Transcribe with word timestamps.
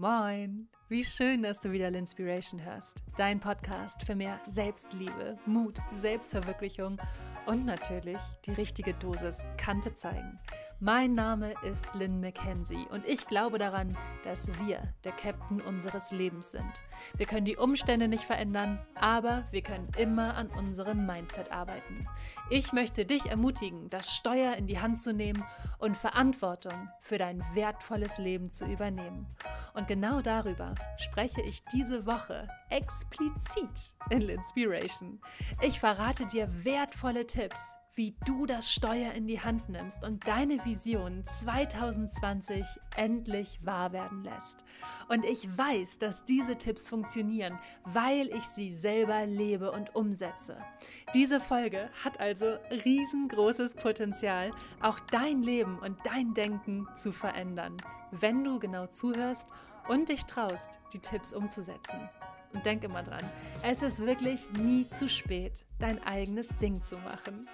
mine! 0.00 0.64
Wie 0.90 1.04
schön, 1.04 1.44
dass 1.44 1.60
du 1.60 1.70
wieder 1.70 1.86
L'Inspiration 1.86 2.64
hörst. 2.64 3.04
Dein 3.16 3.38
Podcast 3.38 4.02
für 4.02 4.16
mehr 4.16 4.40
Selbstliebe, 4.42 5.38
Mut, 5.46 5.78
Selbstverwirklichung 5.94 7.00
und 7.46 7.64
natürlich 7.64 8.18
die 8.44 8.54
richtige 8.54 8.94
Dosis 8.94 9.44
Kante 9.56 9.94
zeigen. 9.94 10.36
Mein 10.82 11.14
Name 11.14 11.52
ist 11.62 11.94
Lynn 11.94 12.20
McKenzie 12.20 12.86
und 12.90 13.06
ich 13.06 13.26
glaube 13.26 13.58
daran, 13.58 13.94
dass 14.24 14.48
wir 14.64 14.80
der 15.04 15.12
Captain 15.12 15.60
unseres 15.60 16.10
Lebens 16.10 16.52
sind. 16.52 16.72
Wir 17.18 17.26
können 17.26 17.44
die 17.44 17.58
Umstände 17.58 18.08
nicht 18.08 18.24
verändern, 18.24 18.78
aber 18.94 19.46
wir 19.50 19.60
können 19.60 19.90
immer 19.98 20.36
an 20.36 20.46
unserem 20.48 21.04
Mindset 21.04 21.52
arbeiten. 21.52 22.00
Ich 22.48 22.72
möchte 22.72 23.04
dich 23.04 23.26
ermutigen, 23.26 23.90
das 23.90 24.10
Steuer 24.10 24.54
in 24.54 24.66
die 24.66 24.80
Hand 24.80 24.98
zu 24.98 25.12
nehmen 25.12 25.44
und 25.76 25.98
Verantwortung 25.98 26.88
für 27.02 27.18
dein 27.18 27.44
wertvolles 27.52 28.16
Leben 28.16 28.48
zu 28.48 28.64
übernehmen. 28.64 29.26
Und 29.74 29.86
genau 29.86 30.22
darüber 30.22 30.74
spreche 30.98 31.40
ich 31.42 31.64
diese 31.72 32.06
Woche 32.06 32.48
explizit 32.70 33.94
in 34.10 34.22
L'Inspiration. 34.22 35.18
Ich 35.62 35.80
verrate 35.80 36.26
dir 36.26 36.48
wertvolle 36.64 37.26
Tipps 37.26 37.76
wie 38.00 38.16
du 38.24 38.46
das 38.46 38.72
Steuer 38.72 39.12
in 39.12 39.26
die 39.26 39.40
Hand 39.40 39.68
nimmst 39.68 40.04
und 40.04 40.26
deine 40.26 40.64
Vision 40.64 41.24
2020 41.24 42.64
endlich 42.96 43.58
wahr 43.62 43.92
werden 43.92 44.24
lässt. 44.24 44.64
Und 45.08 45.24
ich 45.24 45.46
weiß, 45.58 45.98
dass 45.98 46.24
diese 46.24 46.56
Tipps 46.56 46.86
funktionieren, 46.88 47.58
weil 47.84 48.28
ich 48.28 48.44
sie 48.44 48.72
selber 48.72 49.26
lebe 49.26 49.72
und 49.72 49.94
umsetze. 49.94 50.56
Diese 51.14 51.40
Folge 51.40 51.90
hat 52.04 52.20
also 52.20 52.56
riesengroßes 52.70 53.74
Potenzial, 53.74 54.50
auch 54.80 55.00
dein 55.00 55.42
Leben 55.42 55.78
und 55.78 55.98
dein 56.04 56.32
Denken 56.32 56.86
zu 56.94 57.12
verändern, 57.12 57.76
wenn 58.12 58.44
du 58.44 58.58
genau 58.60 58.86
zuhörst 58.86 59.48
und 59.90 60.08
dich 60.08 60.24
traust, 60.24 60.78
die 60.92 61.00
Tipps 61.00 61.32
umzusetzen. 61.32 62.08
Und 62.52 62.64
denk 62.64 62.84
immer 62.84 63.02
dran, 63.02 63.28
es 63.62 63.82
ist 63.82 64.06
wirklich 64.06 64.48
nie 64.52 64.88
zu 64.88 65.08
spät, 65.08 65.64
dein 65.80 66.02
eigenes 66.04 66.56
Ding 66.58 66.82
zu 66.82 66.96
machen. 66.98 67.48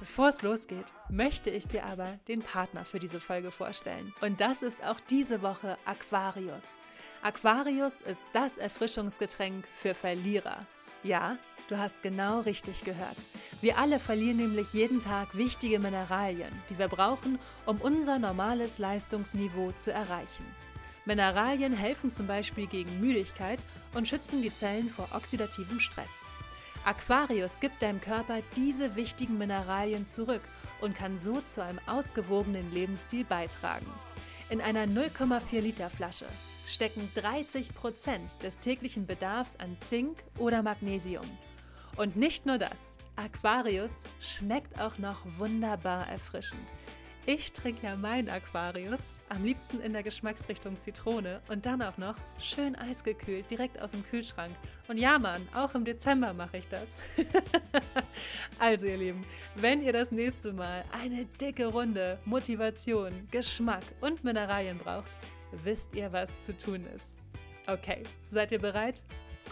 Bevor 0.00 0.28
es 0.28 0.42
losgeht, 0.42 0.92
möchte 1.08 1.50
ich 1.50 1.68
dir 1.68 1.84
aber 1.84 2.18
den 2.28 2.42
Partner 2.42 2.84
für 2.84 2.98
diese 2.98 3.20
Folge 3.20 3.52
vorstellen. 3.52 4.12
Und 4.20 4.40
das 4.40 4.62
ist 4.62 4.84
auch 4.84 4.98
diese 5.08 5.40
Woche 5.40 5.78
Aquarius. 5.84 6.80
Aquarius 7.22 8.00
ist 8.00 8.26
das 8.32 8.58
Erfrischungsgetränk 8.58 9.66
für 9.72 9.94
Verlierer. 9.94 10.66
Ja, 11.04 11.36
du 11.68 11.76
hast 11.76 12.02
genau 12.02 12.40
richtig 12.40 12.82
gehört. 12.82 13.18
Wir 13.60 13.76
alle 13.76 13.98
verlieren 13.98 14.38
nämlich 14.38 14.72
jeden 14.72 15.00
Tag 15.00 15.36
wichtige 15.36 15.78
Mineralien, 15.78 16.50
die 16.70 16.78
wir 16.78 16.88
brauchen, 16.88 17.38
um 17.66 17.78
unser 17.82 18.18
normales 18.18 18.78
Leistungsniveau 18.78 19.72
zu 19.72 19.92
erreichen. 19.92 20.46
Mineralien 21.04 21.74
helfen 21.74 22.10
zum 22.10 22.26
Beispiel 22.26 22.66
gegen 22.66 23.00
Müdigkeit 23.00 23.58
und 23.92 24.08
schützen 24.08 24.40
die 24.40 24.54
Zellen 24.54 24.88
vor 24.88 25.10
oxidativem 25.12 25.78
Stress. 25.78 26.24
Aquarius 26.86 27.60
gibt 27.60 27.82
deinem 27.82 28.00
Körper 28.00 28.38
diese 28.56 28.96
wichtigen 28.96 29.36
Mineralien 29.36 30.06
zurück 30.06 30.42
und 30.80 30.96
kann 30.96 31.18
so 31.18 31.42
zu 31.42 31.62
einem 31.62 31.80
ausgewogenen 31.86 32.72
Lebensstil 32.72 33.24
beitragen. 33.24 33.86
In 34.48 34.62
einer 34.62 34.86
0,4 34.86 35.60
Liter 35.60 35.90
Flasche 35.90 36.26
stecken 36.66 37.10
30 37.14 37.74
Prozent 37.74 38.42
des 38.42 38.58
täglichen 38.58 39.06
Bedarfs 39.06 39.56
an 39.56 39.76
Zink 39.80 40.22
oder 40.38 40.62
Magnesium. 40.62 41.26
Und 41.96 42.16
nicht 42.16 42.46
nur 42.46 42.58
das, 42.58 42.98
Aquarius 43.16 44.02
schmeckt 44.20 44.80
auch 44.80 44.98
noch 44.98 45.20
wunderbar 45.38 46.08
erfrischend. 46.08 46.72
Ich 47.26 47.54
trinke 47.54 47.86
ja 47.86 47.96
mein 47.96 48.28
Aquarius 48.28 49.18
am 49.30 49.44
liebsten 49.44 49.80
in 49.80 49.94
der 49.94 50.02
Geschmacksrichtung 50.02 50.78
Zitrone 50.78 51.40
und 51.48 51.64
dann 51.64 51.80
auch 51.80 51.96
noch 51.96 52.16
schön 52.38 52.76
eisgekühlt 52.76 53.50
direkt 53.50 53.80
aus 53.80 53.92
dem 53.92 54.04
Kühlschrank. 54.04 54.54
Und 54.88 54.98
ja, 54.98 55.18
Mann, 55.18 55.48
auch 55.54 55.74
im 55.74 55.86
Dezember 55.86 56.34
mache 56.34 56.58
ich 56.58 56.68
das. 56.68 56.94
also, 58.58 58.84
ihr 58.84 58.98
Lieben, 58.98 59.24
wenn 59.54 59.82
ihr 59.82 59.94
das 59.94 60.10
nächste 60.10 60.52
Mal 60.52 60.84
eine 60.92 61.24
dicke 61.24 61.64
Runde 61.64 62.18
Motivation, 62.26 63.26
Geschmack 63.30 63.84
und 64.02 64.22
Mineralien 64.22 64.76
braucht, 64.76 65.10
wisst 65.62 65.94
ihr, 65.94 66.12
was 66.12 66.42
zu 66.44 66.56
tun 66.56 66.86
ist. 66.94 67.16
Okay, 67.66 68.02
seid 68.30 68.52
ihr 68.52 68.58
bereit? 68.58 69.02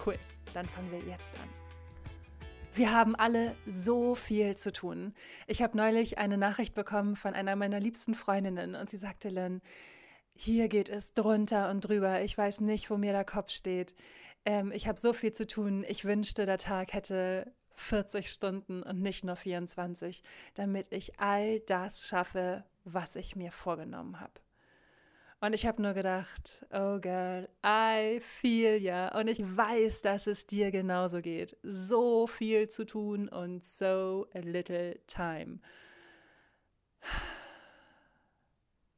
Cool, 0.05 0.19
dann 0.55 0.67
fangen 0.67 0.91
wir 0.91 1.01
jetzt 1.01 1.35
an. 1.39 1.49
Wir 2.75 2.93
haben 2.93 3.15
alle 3.15 3.55
so 3.67 4.15
viel 4.15 4.57
zu 4.57 4.73
tun. 4.73 5.15
Ich 5.47 5.63
habe 5.63 5.77
neulich 5.77 6.17
eine 6.19 6.39
Nachricht 6.39 6.75
bekommen 6.75 7.17
von 7.17 7.35
einer 7.35 7.55
meiner 7.55 7.81
liebsten 7.81 8.15
Freundinnen 8.15 8.75
und 8.75 8.89
sie 8.89 8.97
sagte, 8.97 9.29
Lynn, 9.29 9.61
hier 10.35 10.69
geht 10.69 10.89
es 10.89 11.13
drunter 11.13 11.71
und 11.71 11.83
drüber. 11.83 12.23
Ich 12.23 12.37
weiß 12.37 12.61
nicht, 12.61 12.91
wo 12.91 12.97
mir 12.97 13.13
der 13.13 13.27
Kopf 13.27 13.51
steht. 13.51 13.95
Ähm, 14.47 14.73
ich 14.73 14.89
habe 14.89 14.99
so 14.99 15.13
viel 15.13 15.33
zu 15.33 15.47
tun. 15.47 15.85
Ich 15.87 16.05
wünschte, 16.07 16.47
der 16.47 16.57
Tag 16.57 16.95
hätte 16.95 17.53
40 17.75 18.31
Stunden 18.31 18.83
und 18.83 19.03
nicht 19.03 19.25
nur 19.25 19.37
24, 19.37 20.23
damit 20.55 20.93
ich 20.93 21.21
all 21.21 21.61
das 21.61 22.07
schaffe, 22.07 22.65
was 22.85 23.17
ich 23.17 23.37
mir 23.37 23.53
vorgenommen 23.53 24.21
habe. 24.21 24.33
Und 25.43 25.55
ich 25.55 25.67
habe 25.67 25.83
nur 25.83 25.93
gedacht, 25.93 26.65
oh 26.71 27.01
girl, 27.01 27.49
I 27.67 28.21
feel 28.21 28.81
ya. 28.81 29.09
Und 29.19 29.27
ich 29.27 29.41
weiß, 29.41 30.03
dass 30.03 30.29
es 30.29 30.47
dir 30.47 30.71
genauso 30.71 31.21
geht. 31.21 31.57
So 31.65 32.29
viel 32.29 32.69
zu 32.69 32.85
tun 32.87 33.29
und 33.29 33.65
so 33.65 34.29
a 34.35 34.39
little 34.39 35.01
time. 35.09 35.59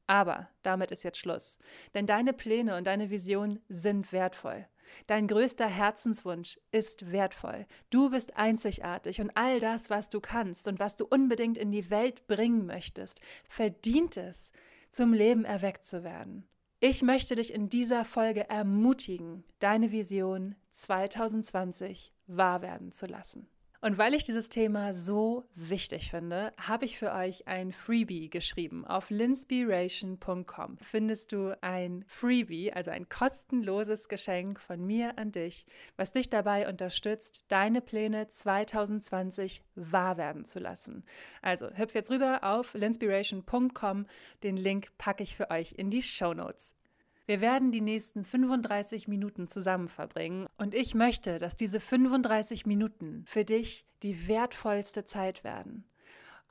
Aber 0.07 0.51
damit 0.63 0.91
ist 0.91 1.03
jetzt 1.03 1.17
Schluss. 1.17 1.59
Denn 1.95 2.05
deine 2.05 2.35
Pläne 2.35 2.77
und 2.77 2.87
deine 2.87 3.09
Vision 3.09 3.59
sind 3.71 4.13
wertvoll. 4.13 4.67
Dein 5.07 5.27
größter 5.27 5.67
Herzenswunsch 5.67 6.61
ist 6.73 7.11
wertvoll. 7.11 7.65
Du 7.89 8.11
bist 8.11 8.37
einzigartig 8.37 9.23
und 9.23 9.35
all 9.35 9.61
das, 9.61 9.89
was 9.89 10.11
du 10.11 10.21
kannst 10.21 10.69
und 10.69 10.79
was 10.79 10.95
du 10.95 11.07
unbedingt 11.07 11.57
in 11.57 11.73
die 11.73 11.89
Welt 11.89 12.27
bringen 12.27 12.67
möchtest, 12.67 13.23
verdient 13.49 14.19
es, 14.19 14.53
zum 14.95 15.13
Leben 15.13 15.45
erweckt 15.45 15.87
zu 15.87 16.05
werden. 16.05 16.47
Ich 16.79 17.03
möchte 17.03 17.35
dich 17.35 17.53
in 17.53 17.69
dieser 17.69 18.05
Folge 18.05 18.49
ermutigen, 18.49 19.43
deine 19.59 19.91
Vision 19.91 20.55
2020 20.71 22.13
wahr 22.27 22.63
werden 22.63 22.93
zu 22.93 23.07
lassen. 23.07 23.49
Und 23.85 23.99
weil 23.99 24.15
ich 24.15 24.25
dieses 24.25 24.49
Thema 24.49 24.95
so 24.95 25.45
wichtig 25.55 26.11
finde, 26.11 26.55
habe 26.57 26.87
ich 26.87 26.99
für 26.99 27.13
euch 27.13 27.47
ein 27.47 27.71
Freebie 27.71 28.31
geschrieben. 28.31 28.87
Auf 28.87 29.11
linspiration.com 29.11 30.79
findest 30.79 31.33
du 31.33 31.55
ein 31.61 32.03
Freebie, 32.07 32.73
also 32.73 32.91
ein 32.91 33.11
kostenloses 33.11 34.09
Geschenk 34.09 34.59
von 34.59 34.87
mir 34.87 35.19
an 35.19 35.33
dich, 35.33 35.67
was 35.99 36.13
dich 36.13 36.31
dabei 36.31 36.67
unterstützt, 36.67 37.45
deine 37.49 37.83
Pläne 37.83 38.27
2020 38.27 39.63
wahr 39.75 40.17
werden 40.17 40.47
zu 40.47 40.61
lassen. 40.61 41.05
Also 41.43 41.69
hüpf 41.69 41.95
jetzt 41.95 42.11
rüber 42.11 42.39
auf 42.43 42.73
linspiration.com. 42.73 44.07
Den 44.43 44.57
Link 44.57 44.97
packe 44.97 45.23
ich 45.23 45.37
für 45.37 45.51
euch 45.51 45.73
in 45.73 45.91
die 45.91 46.01
Show 46.01 46.33
Notes. 46.33 46.75
Wir 47.27 47.41
werden 47.41 47.73
die 47.73 47.81
nächsten 47.81 48.23
35 48.23 49.09
Minuten 49.09 49.49
zusammen 49.49 49.89
verbringen 49.89 50.47
und 50.59 50.75
ich 50.75 50.95
möchte, 50.95 51.39
dass 51.39 51.57
diese 51.57 51.81
35 51.81 52.67
Minuten 52.67 53.25
für 53.27 53.45
dich 53.45 53.87
die 54.03 54.29
wertvollste 54.29 55.07
Zeit 55.07 55.43
werden. 55.43 55.85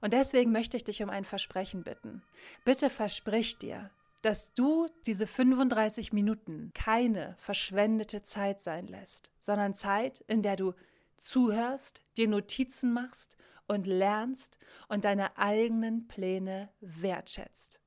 Und 0.02 0.14
deswegen 0.14 0.52
möchte 0.52 0.76
ich 0.76 0.84
dich 0.84 1.04
um 1.04 1.10
ein 1.10 1.26
Versprechen 1.26 1.84
bitten. 1.84 2.24
Bitte 2.66 2.90
versprich 2.90 3.58
dir, 3.58 3.92
dass 4.24 4.54
du 4.54 4.88
diese 5.06 5.28
35 5.28 6.12
Minuten 6.12 6.72
keine 6.74 7.36
verschwendete 7.38 8.24
Zeit 8.24 8.62
sein 8.62 8.88
lässt, 8.88 9.32
sondern 9.40 9.76
Zeit, 9.76 10.22
in 10.28 10.42
der 10.42 10.56
du 10.56 10.74
zuhörst, 11.18 12.04
dir 12.18 12.28
Notizen 12.28 12.94
machst 12.94 13.38
und 13.68 13.86
lernst 13.86 14.58
und 14.88 15.06
deine 15.06 15.38
eigenen 15.38 16.08
Pläne 16.08 16.70
wertschätzt. 16.82 17.80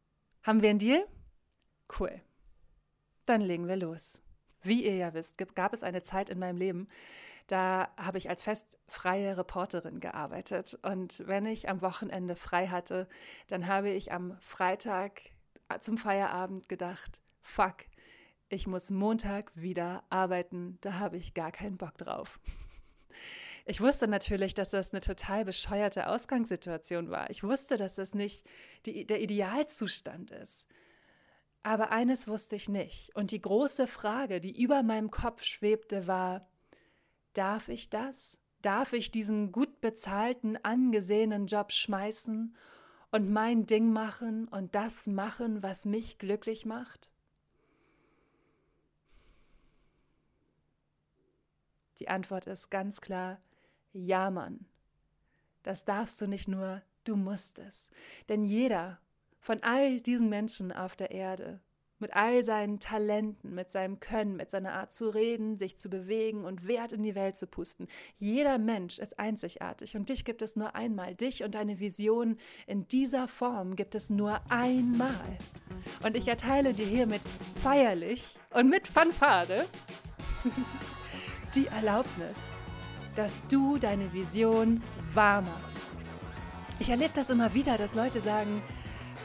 Haben 0.43 0.63
wir 0.63 0.71
einen 0.71 0.79
Deal? 0.79 1.07
Cool. 1.99 2.23
Dann 3.27 3.41
legen 3.41 3.69
wir 3.69 3.77
los. 3.77 4.21
Wie 4.63 4.85
ihr 4.85 4.97
ja 4.97 5.15
wisst, 5.15 5.37
gab 5.55 5.73
es 5.75 5.83
eine 5.83 6.03
Zeit 6.03 6.31
in 6.31 6.39
meinem 6.39 6.57
Leben, 6.57 6.89
da 7.47 7.89
habe 7.97 8.19
ich 8.19 8.29
als 8.29 8.43
festfreie 8.43 9.37
Reporterin 9.37 10.01
gearbeitet. 10.01 10.77
Und 10.83 11.23
wenn 11.27 11.47
ich 11.47 11.69
am 11.69 11.83
Wochenende 11.83 12.35
frei 12.35 12.69
hatte, 12.69 13.09
dann 13.47 13.67
habe 13.69 13.91
ich 13.91 14.11
am 14.11 14.37
Freitag 14.41 15.23
zum 15.81 15.99
Feierabend 15.99 16.69
gedacht, 16.69 17.21
fuck, 17.41 17.77
ich 18.49 18.67
muss 18.67 18.91
Montag 18.91 19.53
wieder 19.55 20.05
arbeiten, 20.11 20.79
da 20.81 20.99
habe 20.99 21.17
ich 21.17 21.35
gar 21.35 21.53
keinen 21.53 21.77
Bock 21.77 21.97
drauf. 21.99 22.41
Ich 23.65 23.81
wusste 23.81 24.07
natürlich, 24.07 24.55
dass 24.55 24.71
das 24.71 24.93
eine 24.93 25.01
total 25.01 25.45
bescheuerte 25.45 26.09
Ausgangssituation 26.09 27.11
war. 27.11 27.31
Ich 27.31 27.43
wusste, 27.43 27.77
dass 27.77 27.95
das 27.95 28.15
nicht 28.15 28.47
die, 28.85 29.05
der 29.05 29.21
Idealzustand 29.21 30.31
ist. 30.31 30.67
Aber 31.67 31.91
eines 31.91 32.29
wusste 32.29 32.55
ich 32.55 32.69
nicht. 32.69 33.13
Und 33.17 33.33
die 33.33 33.41
große 33.41 33.89
Frage, 33.89 34.41
die 34.41 34.63
über 34.63 34.85
meinem 34.85 35.11
Kopf 35.11 35.43
schwebte, 35.43 36.07
war, 36.07 36.49
darf 37.33 37.69
ich 37.69 37.91
das? 37.91 38.39
Darf 38.63 38.93
ich 38.93 39.11
diesen 39.11 39.51
gut 39.51 39.81
bezahlten, 39.81 40.57
angesehenen 40.63 41.49
Job 41.49 41.73
schmeißen 41.73 42.55
und 43.11 43.33
mein 43.33 43.67
Ding 43.67 43.93
machen 43.93 44.47
und 44.47 44.77
das 44.77 45.09
machen, 45.09 45.65
was 45.65 45.85
mich 45.85 46.19
glücklich 46.19 46.67
macht? 46.67 47.11
Die 51.99 52.07
Antwort 52.07 52.47
ist 52.47 52.71
ganz 52.71 53.01
klar, 53.01 53.41
ja 53.93 54.31
Mann. 54.31 54.67
Das 55.65 55.85
darfst 55.85 56.21
du 56.21 56.29
nicht 56.29 56.47
nur, 56.47 56.81
du 57.03 57.17
musst 57.17 57.59
es. 57.59 57.91
Denn 58.29 58.45
jeder 58.45 59.01
von 59.47 59.63
all 59.63 60.01
diesen 60.01 60.29
Menschen 60.29 60.73
auf 60.73 60.97
der 60.97 61.13
Erde 61.13 61.61
mit 62.01 62.15
all 62.17 62.43
seinen 62.45 62.81
Talenten, 62.81 63.55
mit 63.55 63.71
seinem 63.71 64.01
Können, 64.01 64.35
mit 64.37 64.51
seiner 64.51 64.73
Art 64.73 64.93
zu 64.93 65.09
reden, 65.09 65.57
sich 65.57 65.79
zu 65.79 65.89
bewegen 65.89 66.45
und 66.45 66.67
Wert 66.67 66.91
in 66.91 67.05
die 67.05 67.15
Welt 67.15 67.37
zu 67.37 67.47
pusten. 67.47 67.87
Jeder 68.17 68.59
Mensch 68.59 68.99
ist 68.99 69.21
einzigartig 69.21 69.97
und 69.97 70.09
dich 70.09 70.25
gibt 70.25 70.43
es 70.43 70.57
nur 70.57 70.75
einmal. 70.75 71.15
Dich 71.15 71.45
und 71.45 71.55
deine 71.55 71.79
Vision 71.79 72.39
in 72.67 72.89
dieser 72.89 73.29
Form 73.29 73.77
gibt 73.77 73.95
es 73.95 74.11
nur 74.11 74.41
einmal. 74.51 75.39
Und 76.05 76.17
ich 76.17 76.27
erteile 76.27 76.75
dir 76.75 76.87
hiermit 76.87 77.23
feierlich 77.63 78.41
und 78.51 78.69
mit 78.69 78.89
Fanfare 78.89 79.65
die 81.55 81.69
Erlaubnis, 81.69 82.37
dass 83.15 83.41
du 83.47 83.79
deine 83.79 84.13
Vision 84.13 84.83
wahr 85.15 85.43
machst. 85.43 85.87
Ich 86.79 86.91
erlebe 86.91 87.13
das 87.15 87.31
immer 87.31 87.55
wieder, 87.55 87.79
dass 87.79 87.95
Leute 87.95 88.21
sagen, 88.21 88.61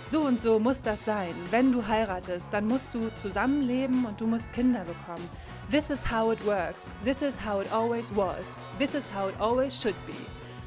so 0.04 0.22
und 0.22 0.42
so 0.42 0.60
muss 0.60 0.82
das 0.82 1.06
sein. 1.06 1.34
Wenn 1.50 1.72
du 1.72 1.88
heiratest, 1.88 2.52
dann 2.54 2.68
musst 2.68 2.94
du 2.94 3.10
zusammenleben 3.22 4.06
und 4.06 4.20
du 4.20 4.28
musst 4.28 4.52
Kinder 4.54 4.84
bekommen. 4.84 5.30
This 5.70 5.90
is 5.90 6.12
how 6.12 6.34
it 6.34 6.46
works. 6.46 6.92
This 7.04 7.22
is 7.22 7.40
how 7.44 7.62
it 7.62 7.72
always 7.72 8.14
was. 8.16 8.60
This 8.78 8.94
is 8.94 9.10
how 9.14 9.30
it 9.30 9.40
always 9.40 9.80
should 9.80 9.96
be. 10.06 10.14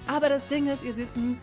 Aber 0.06 0.28
das 0.28 0.46
Ding 0.46 0.68
ist, 0.68 0.82
ihr 0.84 0.94
Süßen, 0.94 1.38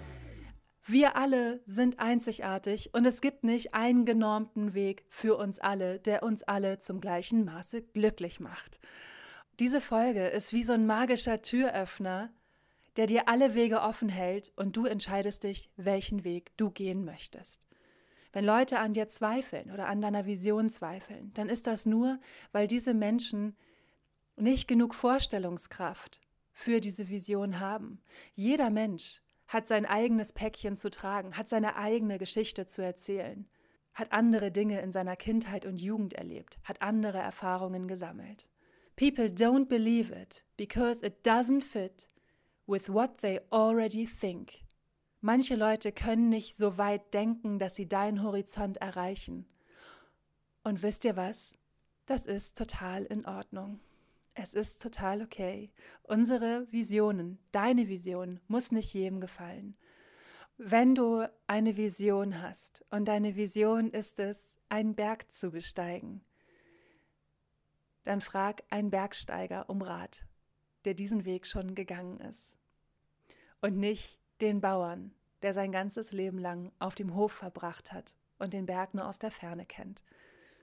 wir 0.88 1.16
alle 1.16 1.62
sind 1.66 2.00
einzigartig 2.00 2.94
und 2.94 3.06
es 3.06 3.22
gibt 3.22 3.44
nicht 3.44 3.74
einen 3.74 4.06
genormten 4.06 4.74
Weg 4.74 5.06
für 5.10 5.38
uns 5.38 5.60
alle, 5.60 6.00
der 6.00 6.24
uns 6.24 6.44
alle 6.44 6.80
zum 6.80 7.02
gleichen 7.02 7.46
Maße 7.46 7.82
glücklich 7.82 8.40
macht. 8.40 8.80
Diese 9.60 9.80
Folge 9.80 10.28
ist 10.28 10.54
wie 10.54 10.64
so 10.64 10.74
ein 10.74 10.88
magischer 10.88 11.42
Türöffner, 11.42 12.32
der 12.98 13.06
dir 13.06 13.28
alle 13.28 13.54
Wege 13.54 13.82
offen 13.82 14.10
hält 14.10 14.52
und 14.56 14.76
du 14.76 14.86
entscheidest 14.86 15.44
dich, 15.44 15.70
welchen 15.78 16.24
Weg 16.24 16.52
du 16.58 16.72
gehen 16.72 17.06
möchtest. 17.06 17.68
Wenn 18.34 18.46
Leute 18.46 18.80
an 18.80 18.94
dir 18.94 19.10
zweifeln 19.10 19.72
oder 19.72 19.88
an 19.88 20.02
deiner 20.02 20.26
Vision 20.26 20.70
zweifeln, 20.70 21.34
dann 21.34 21.50
ist 21.50 21.68
das 21.68 21.86
nur, 21.86 22.20
weil 22.52 22.68
diese 22.68 22.94
Menschen 22.94 23.56
nicht 24.38 24.68
genug 24.68 24.96
Vorstellungskraft 24.96 26.22
für 26.52 26.80
diese 26.80 27.10
Vision 27.10 27.60
haben. 27.60 28.02
Jeder 28.34 28.70
Mensch 28.70 29.22
hat 29.48 29.68
sein 29.68 29.86
eigenes 29.86 30.32
Päckchen 30.32 30.78
zu 30.78 30.90
tragen, 30.90 31.36
hat 31.38 31.50
seine 31.50 31.76
eigene 31.76 32.18
Geschichte 32.18 32.68
zu 32.68 32.82
erzählen, 32.82 33.48
hat 33.94 34.14
andere 34.14 34.52
Dinge 34.52 34.82
in 34.82 34.94
seiner 34.94 35.18
Kindheit 35.18 35.66
und 35.66 35.82
Jugend 35.82 36.14
erlebt, 36.14 36.58
hat 36.64 36.82
andere 36.82 37.18
Erfahrungen 37.18 37.88
gesammelt. 37.88 38.48
People 38.96 39.26
don't 39.26 39.66
believe 39.66 40.14
it 40.14 40.46
because 40.56 41.06
it 41.06 41.26
doesn't 41.26 41.64
fit 41.64 42.08
with 42.66 42.90
what 42.90 43.20
they 43.22 43.42
already 43.52 44.06
think. 44.06 44.60
Manche 45.24 45.56
Leute 45.56 45.92
können 45.92 46.30
nicht 46.30 46.58
so 46.58 46.80
weit 46.80 47.14
denken, 47.14 47.60
dass 47.60 47.76
sie 47.76 47.88
deinen 47.88 48.24
Horizont 48.24 48.78
erreichen. 48.78 49.46
Und 50.64 50.82
wisst 50.82 51.06
ihr 51.06 51.16
was? 51.16 51.56
Das 52.08 52.26
ist 52.26 52.58
total 52.58 53.06
in 53.06 53.26
Ordnung. 53.28 53.80
Es 54.34 54.56
ist 54.56 54.82
total 54.82 55.22
okay. 55.22 55.72
Unsere 56.02 56.66
Visionen, 56.72 57.38
deine 57.52 57.88
Vision, 57.88 58.40
muss 58.48 58.72
nicht 58.72 58.96
jedem 58.96 59.20
gefallen. 59.20 59.78
Wenn 60.58 60.96
du 60.96 61.30
eine 61.46 61.78
Vision 61.78 62.42
hast 62.42 62.84
und 62.90 63.08
deine 63.08 63.36
Vision 63.36 63.92
ist 63.92 64.20
es, 64.20 64.58
einen 64.70 64.96
Berg 64.96 65.32
zu 65.32 65.52
besteigen, 65.52 66.24
dann 68.04 68.22
frag 68.22 68.64
einen 68.72 68.90
Bergsteiger 68.90 69.70
um 69.70 69.84
Rat, 69.84 70.26
der 70.86 70.96
diesen 70.96 71.26
Weg 71.26 71.46
schon 71.46 71.76
gegangen 71.76 72.20
ist. 72.22 72.58
Und 73.60 73.78
nicht 73.78 74.21
den 74.42 74.62
Bauern, 74.62 75.14
der 75.42 75.54
sein 75.54 75.72
ganzes 75.72 76.12
Leben 76.12 76.38
lang 76.38 76.72
auf 76.80 76.96
dem 76.96 77.16
Hof 77.16 77.32
verbracht 77.32 77.92
hat 77.94 78.16
und 78.40 78.54
den 78.54 78.66
Berg 78.66 78.94
nur 78.94 79.08
aus 79.08 79.20
der 79.20 79.32
Ferne 79.32 79.66
kennt. 79.66 80.04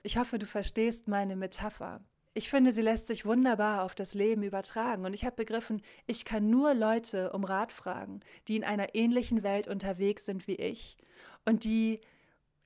Ich 0.03 0.17
hoffe, 0.17 0.39
du 0.39 0.45
verstehst 0.45 1.07
meine 1.07 1.35
Metapher. 1.35 2.01
Ich 2.33 2.49
finde, 2.49 2.71
sie 2.71 2.81
lässt 2.81 3.07
sich 3.07 3.25
wunderbar 3.25 3.83
auf 3.83 3.95
das 3.95 4.13
Leben 4.13 4.43
übertragen 4.43 5.05
und 5.05 5.13
ich 5.13 5.25
habe 5.25 5.35
begriffen, 5.35 5.81
ich 6.05 6.25
kann 6.25 6.49
nur 6.49 6.73
Leute 6.73 7.31
um 7.31 7.43
Rat 7.43 7.71
fragen, 7.71 8.21
die 8.47 8.55
in 8.55 8.63
einer 8.63 8.95
ähnlichen 8.95 9.43
Welt 9.43 9.67
unterwegs 9.67 10.25
sind 10.25 10.47
wie 10.47 10.55
ich 10.55 10.97
und 11.45 11.63
die 11.63 11.99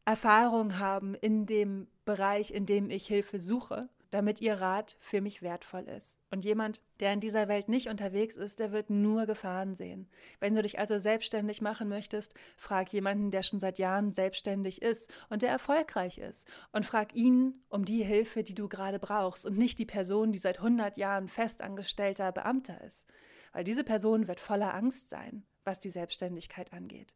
Erfahrung 0.05 0.79
haben 0.79 1.15
in 1.15 1.45
dem 1.45 1.87
Bereich, 2.03 2.51
in 2.51 2.65
dem 2.65 2.89
ich 2.89 3.07
Hilfe 3.07 3.39
suche 3.39 3.89
damit 4.13 4.41
ihr 4.41 4.61
Rat 4.61 4.95
für 4.99 5.21
mich 5.21 5.41
wertvoll 5.41 5.87
ist. 5.89 6.19
Und 6.29 6.45
jemand, 6.45 6.81
der 6.99 7.13
in 7.13 7.19
dieser 7.19 7.47
Welt 7.47 7.67
nicht 7.67 7.89
unterwegs 7.89 8.35
ist, 8.35 8.59
der 8.59 8.71
wird 8.71 8.91
nur 8.91 9.25
Gefahren 9.25 9.73
sehen. 9.73 10.07
Wenn 10.39 10.53
du 10.53 10.61
dich 10.61 10.77
also 10.77 10.99
selbstständig 10.99 11.61
machen 11.61 11.89
möchtest, 11.89 12.35
frag 12.55 12.93
jemanden, 12.93 13.31
der 13.31 13.41
schon 13.41 13.59
seit 13.59 13.79
Jahren 13.79 14.11
selbstständig 14.11 14.83
ist 14.83 15.11
und 15.29 15.41
der 15.41 15.49
erfolgreich 15.49 16.19
ist. 16.19 16.47
Und 16.71 16.85
frag 16.85 17.15
ihn 17.15 17.63
um 17.69 17.85
die 17.85 18.03
Hilfe, 18.03 18.43
die 18.43 18.53
du 18.53 18.69
gerade 18.69 18.99
brauchst 18.99 19.47
und 19.47 19.57
nicht 19.57 19.79
die 19.79 19.85
Person, 19.85 20.31
die 20.31 20.37
seit 20.37 20.59
100 20.59 20.97
Jahren 20.97 21.27
festangestellter 21.27 22.31
Beamter 22.31 22.81
ist. 22.81 23.07
Weil 23.51 23.63
diese 23.63 23.83
Person 23.83 24.27
wird 24.27 24.39
voller 24.39 24.75
Angst 24.75 25.09
sein, 25.09 25.43
was 25.63 25.79
die 25.79 25.89
Selbstständigkeit 25.89 26.71
angeht. 26.71 27.15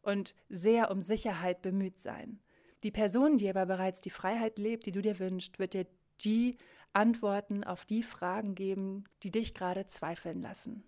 Und 0.00 0.34
sehr 0.48 0.90
um 0.90 1.02
Sicherheit 1.02 1.60
bemüht 1.60 2.00
sein. 2.00 2.40
Die 2.84 2.90
Person, 2.90 3.38
die 3.38 3.48
aber 3.48 3.66
bereits 3.66 4.00
die 4.00 4.10
Freiheit 4.10 4.58
lebt, 4.58 4.86
die 4.86 4.92
du 4.92 5.02
dir 5.02 5.18
wünschst, 5.18 5.58
wird 5.58 5.74
dir 5.74 5.86
die 6.24 6.56
Antworten 6.92 7.64
auf 7.64 7.84
die 7.84 8.02
Fragen 8.02 8.54
geben, 8.54 9.04
die 9.22 9.30
dich 9.30 9.54
gerade 9.54 9.86
zweifeln 9.86 10.42
lassen. 10.42 10.84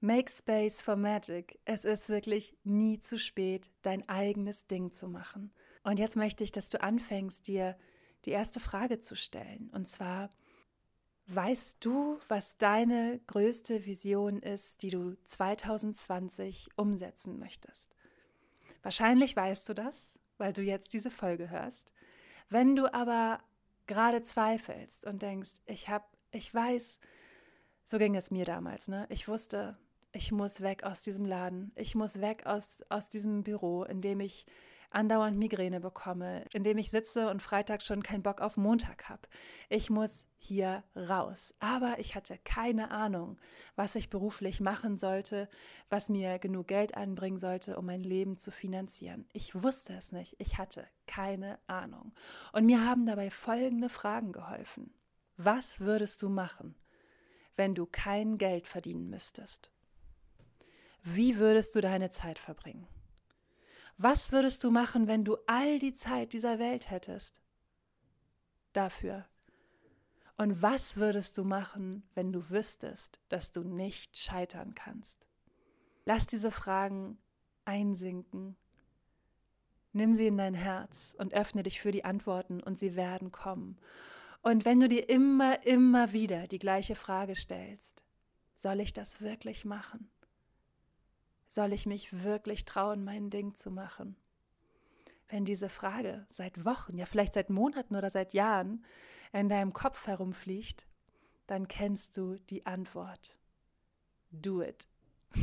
Make 0.00 0.30
space 0.30 0.80
for 0.80 0.96
magic. 0.96 1.58
Es 1.64 1.84
ist 1.84 2.08
wirklich 2.08 2.54
nie 2.62 3.00
zu 3.00 3.18
spät, 3.18 3.70
dein 3.82 4.06
eigenes 4.08 4.66
Ding 4.66 4.92
zu 4.92 5.08
machen. 5.08 5.50
Und 5.82 5.98
jetzt 5.98 6.16
möchte 6.16 6.44
ich, 6.44 6.52
dass 6.52 6.68
du 6.68 6.82
anfängst, 6.82 7.48
dir 7.48 7.76
die 8.26 8.30
erste 8.30 8.60
Frage 8.60 9.00
zu 9.00 9.16
stellen. 9.16 9.70
Und 9.72 9.88
zwar, 9.88 10.30
weißt 11.28 11.84
du, 11.84 12.18
was 12.28 12.58
deine 12.58 13.20
größte 13.26 13.86
Vision 13.86 14.40
ist, 14.40 14.82
die 14.82 14.90
du 14.90 15.16
2020 15.24 16.68
umsetzen 16.76 17.38
möchtest? 17.38 17.96
Wahrscheinlich 18.82 19.34
weißt 19.34 19.68
du 19.68 19.74
das, 19.74 20.18
weil 20.36 20.52
du 20.52 20.62
jetzt 20.62 20.92
diese 20.92 21.10
Folge 21.10 21.48
hörst. 21.48 21.92
Wenn 22.50 22.76
du 22.76 22.92
aber 22.92 23.40
gerade 23.86 24.22
zweifelst 24.22 25.06
und 25.06 25.22
denkst, 25.22 25.54
ich 25.66 25.88
habe, 25.88 26.04
ich 26.30 26.52
weiß, 26.52 26.98
so 27.84 27.98
ging 27.98 28.16
es 28.16 28.30
mir 28.30 28.44
damals, 28.44 28.88
ne? 28.88 29.06
Ich 29.10 29.28
wusste, 29.28 29.76
ich 30.12 30.32
muss 30.32 30.60
weg 30.60 30.84
aus 30.84 31.02
diesem 31.02 31.26
Laden, 31.26 31.72
ich 31.74 31.94
muss 31.94 32.20
weg 32.20 32.46
aus, 32.46 32.82
aus 32.88 33.08
diesem 33.08 33.42
Büro, 33.42 33.84
in 33.84 34.00
dem 34.00 34.20
ich 34.20 34.46
andauernd 34.94 35.38
Migräne 35.38 35.80
bekomme, 35.80 36.44
in 36.52 36.62
dem 36.62 36.78
ich 36.78 36.90
sitze 36.90 37.28
und 37.28 37.42
Freitag 37.42 37.82
schon 37.82 38.02
keinen 38.02 38.22
Bock 38.22 38.40
auf 38.40 38.56
Montag 38.56 39.08
habe. 39.08 39.22
Ich 39.68 39.90
muss 39.90 40.26
hier 40.36 40.84
raus. 40.96 41.54
Aber 41.58 41.98
ich 41.98 42.14
hatte 42.14 42.38
keine 42.44 42.90
Ahnung, 42.90 43.38
was 43.76 43.94
ich 43.94 44.10
beruflich 44.10 44.60
machen 44.60 44.96
sollte, 44.96 45.48
was 45.88 46.08
mir 46.08 46.38
genug 46.38 46.68
Geld 46.68 46.96
anbringen 46.96 47.38
sollte, 47.38 47.76
um 47.76 47.86
mein 47.86 48.02
Leben 48.02 48.36
zu 48.36 48.50
finanzieren. 48.50 49.26
Ich 49.32 49.62
wusste 49.62 49.94
es 49.94 50.12
nicht. 50.12 50.36
Ich 50.38 50.58
hatte 50.58 50.86
keine 51.06 51.58
Ahnung. 51.66 52.12
Und 52.52 52.66
mir 52.66 52.84
haben 52.84 53.06
dabei 53.06 53.30
folgende 53.30 53.88
Fragen 53.88 54.32
geholfen. 54.32 54.94
Was 55.36 55.80
würdest 55.80 56.22
du 56.22 56.28
machen, 56.28 56.76
wenn 57.56 57.74
du 57.74 57.86
kein 57.86 58.38
Geld 58.38 58.66
verdienen 58.66 59.10
müsstest? 59.10 59.72
Wie 61.02 61.38
würdest 61.38 61.74
du 61.74 61.80
deine 61.80 62.10
Zeit 62.10 62.38
verbringen? 62.38 62.86
Was 63.96 64.32
würdest 64.32 64.64
du 64.64 64.70
machen, 64.70 65.06
wenn 65.06 65.24
du 65.24 65.36
all 65.46 65.78
die 65.78 65.94
Zeit 65.94 66.32
dieser 66.32 66.58
Welt 66.58 66.90
hättest? 66.90 67.40
Dafür. 68.72 69.26
Und 70.36 70.62
was 70.62 70.96
würdest 70.96 71.38
du 71.38 71.44
machen, 71.44 72.02
wenn 72.14 72.32
du 72.32 72.50
wüsstest, 72.50 73.20
dass 73.28 73.52
du 73.52 73.62
nicht 73.62 74.16
scheitern 74.16 74.74
kannst? 74.74 75.26
Lass 76.04 76.26
diese 76.26 76.50
Fragen 76.50 77.18
einsinken. 77.64 78.56
Nimm 79.92 80.12
sie 80.12 80.26
in 80.26 80.36
dein 80.36 80.54
Herz 80.54 81.14
und 81.18 81.32
öffne 81.32 81.62
dich 81.62 81.80
für 81.80 81.92
die 81.92 82.04
Antworten 82.04 82.60
und 82.60 82.78
sie 82.78 82.96
werden 82.96 83.30
kommen. 83.30 83.78
Und 84.42 84.64
wenn 84.64 84.80
du 84.80 84.88
dir 84.88 85.08
immer, 85.08 85.64
immer 85.64 86.12
wieder 86.12 86.48
die 86.48 86.58
gleiche 86.58 86.96
Frage 86.96 87.36
stellst, 87.36 88.04
soll 88.56 88.80
ich 88.80 88.92
das 88.92 89.20
wirklich 89.20 89.64
machen? 89.64 90.10
Soll 91.48 91.72
ich 91.72 91.86
mich 91.86 92.24
wirklich 92.24 92.64
trauen, 92.64 93.04
mein 93.04 93.30
Ding 93.30 93.54
zu 93.54 93.70
machen? 93.70 94.16
Wenn 95.28 95.44
diese 95.44 95.68
Frage 95.68 96.26
seit 96.30 96.64
Wochen, 96.64 96.98
ja 96.98 97.06
vielleicht 97.06 97.34
seit 97.34 97.50
Monaten 97.50 97.96
oder 97.96 98.10
seit 98.10 98.34
Jahren 98.34 98.84
in 99.32 99.48
deinem 99.48 99.72
Kopf 99.72 100.06
herumfliegt, 100.06 100.86
dann 101.46 101.68
kennst 101.68 102.16
du 102.16 102.36
die 102.50 102.66
Antwort. 102.66 103.38
Do 104.30 104.62
it. 104.62 104.88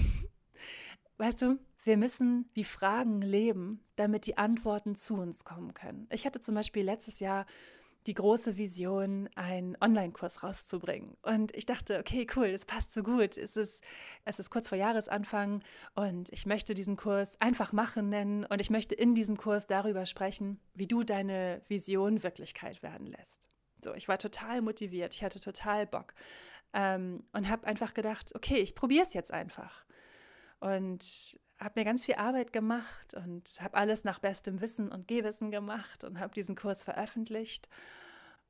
Weißt 1.18 1.42
du, 1.42 1.60
wir 1.84 1.98
müssen 1.98 2.50
die 2.56 2.64
Fragen 2.64 3.22
leben, 3.22 3.84
damit 3.96 4.26
die 4.26 4.38
Antworten 4.38 4.96
zu 4.96 5.16
uns 5.16 5.44
kommen 5.44 5.74
können. 5.74 6.08
Ich 6.12 6.26
hatte 6.26 6.42
zum 6.42 6.56
Beispiel 6.56 6.84
letztes 6.84 7.20
Jahr 7.20 7.46
die 8.08 8.14
große 8.14 8.58
Vision, 8.58 9.30
einen 9.36 9.78
Online-Kurs 9.80 10.44
rauszubringen. 10.44 11.16
Und 11.22 11.56
ich 11.56 11.66
dachte, 11.66 12.00
okay, 12.00 12.26
cool, 12.36 12.48
es 12.48 12.66
passt 12.66 12.94
so 12.94 13.04
gut. 13.04 13.38
Es 13.38 13.56
ist, 13.56 13.84
es 14.26 14.40
ist 14.40 14.50
kurz 14.50 14.70
vor 14.70 14.78
Jahresanfang 14.78 15.64
und 15.96 16.30
ich 16.32 16.46
möchte 16.46 16.74
diesen 16.74 16.98
Kurs 16.98 17.40
einfach 17.40 17.74
machen 17.74 18.10
nennen 18.10 18.46
und 18.46 18.60
ich 18.60 18.70
möchte 18.70 18.96
in 18.96 19.14
diesem 19.14 19.38
Kurs 19.38 19.68
darüber 19.68 20.06
sprechen, 20.06 20.60
wie 20.74 20.88
du 20.88 21.04
deine 21.04 21.62
Vision 21.68 22.24
Wirklichkeit 22.24 22.82
werden 22.82 23.08
lässt. 23.08 23.48
So, 23.84 23.94
ich 23.94 24.08
war 24.08 24.18
total 24.18 24.62
motiviert, 24.62 25.14
ich 25.16 25.24
hatte 25.24 25.40
total 25.40 25.88
Bock 25.88 26.14
ähm, 26.74 27.24
und 27.34 27.50
habe 27.50 27.68
einfach 27.68 27.94
gedacht, 27.94 28.34
okay, 28.36 28.58
ich 28.58 28.76
probiere 28.76 29.04
es 29.04 29.14
jetzt 29.14 29.32
einfach. 29.32 29.86
Und 30.60 31.40
habe 31.62 31.80
mir 31.80 31.86
ganz 31.86 32.04
viel 32.06 32.16
Arbeit 32.16 32.52
gemacht 32.54 33.14
und 33.14 33.62
habe 33.62 33.78
alles 33.78 34.04
nach 34.04 34.18
bestem 34.20 34.62
Wissen 34.62 34.92
und 34.92 35.08
Gehwissen 35.08 35.52
gemacht 35.52 36.04
und 36.04 36.20
habe 36.20 36.34
diesen 36.34 36.56
Kurs 36.56 36.84
veröffentlicht 36.84 37.70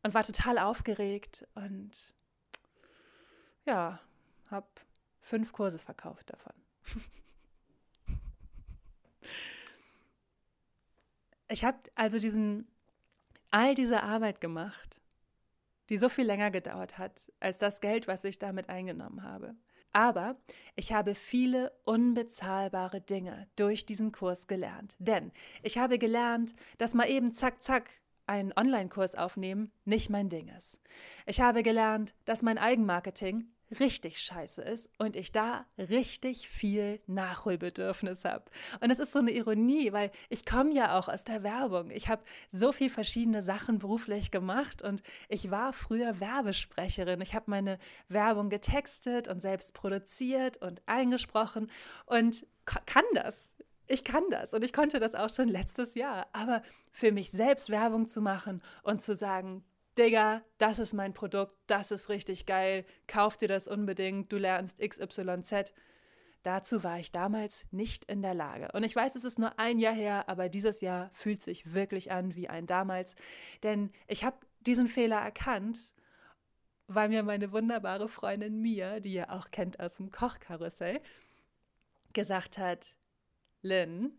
und 0.02 0.14
war 0.14 0.24
total 0.24 0.58
aufgeregt 0.58 1.46
und 1.54 2.16
ja, 3.66 4.00
habe 4.50 4.68
fünf 5.20 5.52
Kurse 5.52 5.78
verkauft 5.78 6.32
davon. 6.32 6.54
ich 11.50 11.66
habe 11.66 11.78
also 11.96 12.18
diesen 12.18 12.68
all 13.52 13.76
diese 13.76 14.04
Arbeit 14.04 14.40
gemacht, 14.40 15.02
die 15.90 15.98
so 15.98 16.08
viel 16.08 16.26
länger 16.26 16.50
gedauert 16.50 16.98
hat 16.98 17.30
als 17.42 17.58
das 17.58 17.82
Geld, 17.82 18.08
was 18.08 18.24
ich 18.24 18.40
damit 18.40 18.70
eingenommen 18.70 19.24
habe. 19.24 19.56
Aber 19.94 20.38
ich 20.76 20.94
habe 20.94 21.16
viele 21.16 21.72
unbezahlbare 21.86 23.02
Dinge 23.02 23.48
durch 23.56 23.86
diesen 23.86 24.12
Kurs 24.12 24.48
gelernt. 24.48 24.96
Denn 25.00 25.32
ich 25.64 25.78
habe 25.78 25.98
gelernt, 25.98 26.54
dass 26.78 26.94
mal 26.94 27.10
eben 27.10 27.32
zack, 27.32 27.62
zack 27.62 27.90
einen 28.28 28.54
Online-Kurs 28.56 29.16
aufnehmen 29.16 29.72
nicht 29.84 30.10
mein 30.10 30.30
Ding 30.30 30.48
ist. 30.48 30.80
Ich 31.26 31.42
habe 31.42 31.64
gelernt, 31.64 32.16
dass 32.26 32.42
mein 32.42 32.58
Eigenmarketing 32.58 33.52
richtig 33.80 34.20
scheiße 34.20 34.62
ist 34.62 34.90
und 34.98 35.16
ich 35.16 35.32
da 35.32 35.66
richtig 35.78 36.50
viel 36.50 37.00
Nachholbedürfnis 37.08 38.26
habe. 38.26 38.46
Und 38.80 38.92
es 38.92 39.00
ist 39.00 39.14
so 39.14 39.20
eine 39.20 39.32
Ironie, 39.32 39.94
weil 39.94 40.12
ich 40.30 40.46
komme 40.46 40.74
ja 40.74 40.98
auch 40.98 41.08
aus 41.08 41.24
der 41.24 41.44
Werbung. 41.44 41.90
Ich 41.92 42.10
habe 42.10 42.24
so 42.52 42.72
viel 42.72 42.90
verschiedene 42.90 43.44
Sachen 43.44 43.80
beruflich 43.80 44.32
gemacht 44.32 44.82
und 44.82 45.02
ich 45.30 45.52
war 45.52 45.74
früher 45.74 46.20
Werbesprecherin. 46.20 47.22
Ich 47.22 47.34
habe 47.34 47.50
meine 47.50 47.80
Werbung 48.10 48.50
getextet 48.50 49.28
und 49.28 49.42
selbst 49.42 49.74
produziert 49.74 50.58
und 50.58 50.82
eingesprochen 50.86 51.70
und 52.06 52.46
kann 52.66 53.06
das. 53.14 53.50
Ich 53.88 54.04
kann 54.04 54.24
das 54.30 54.54
und 54.54 54.64
ich 54.64 54.74
konnte 54.74 55.00
das 55.00 55.16
auch 55.16 55.30
schon 55.30 55.50
letztes 55.50 55.96
Jahr. 55.96 56.28
Aber 56.34 56.62
für 56.92 57.12
mich 57.12 57.32
selbst 57.32 57.70
Werbung 57.70 58.08
zu 58.08 58.22
machen 58.22 58.62
und 58.84 59.02
zu 59.02 59.16
sagen, 59.16 59.64
Digga, 59.98 60.42
das 60.58 60.80
ist 60.80 60.94
mein 60.94 61.14
Produkt, 61.14 61.54
das 61.68 61.92
ist 61.92 62.10
richtig 62.10 62.46
geil, 62.46 62.86
kauf 63.08 63.38
dir 63.38 63.48
das 63.48 63.68
unbedingt, 63.68 64.32
du 64.32 64.38
lernst 64.38 64.80
XYZ. 64.80 65.74
Dazu 66.44 66.84
war 66.84 66.98
ich 66.98 67.12
damals 67.12 67.66
nicht 67.72 68.06
in 68.06 68.22
der 68.22 68.34
Lage. 68.34 68.70
Und 68.74 68.84
ich 68.84 68.96
weiß, 68.96 69.16
es 69.16 69.26
ist 69.26 69.38
nur 69.38 69.60
ein 69.60 69.80
Jahr 69.80 69.94
her, 69.94 70.28
aber 70.28 70.50
dieses 70.50 70.82
Jahr 70.82 71.12
fühlt 71.14 71.42
sich 71.42 71.74
wirklich 71.74 72.12
an 72.12 72.36
wie 72.36 72.50
ein 72.50 72.66
damals. 72.66 73.16
Denn 73.64 73.92
ich 74.08 74.24
habe 74.24 74.38
diesen 74.62 74.88
Fehler 74.88 75.18
erkannt, 75.18 75.94
weil 76.88 77.10
mir 77.10 77.22
meine 77.24 77.52
wunderbare 77.52 78.08
Freundin 78.08 78.60
Mia, 78.62 79.00
die 79.00 79.14
ihr 79.14 79.32
auch 79.32 79.52
kennt 79.52 79.80
aus 79.80 79.96
dem 79.96 80.10
Kochkarussell, 80.10 81.00
gesagt 82.14 82.58
hat, 82.58 82.96
Lynn, 83.62 84.18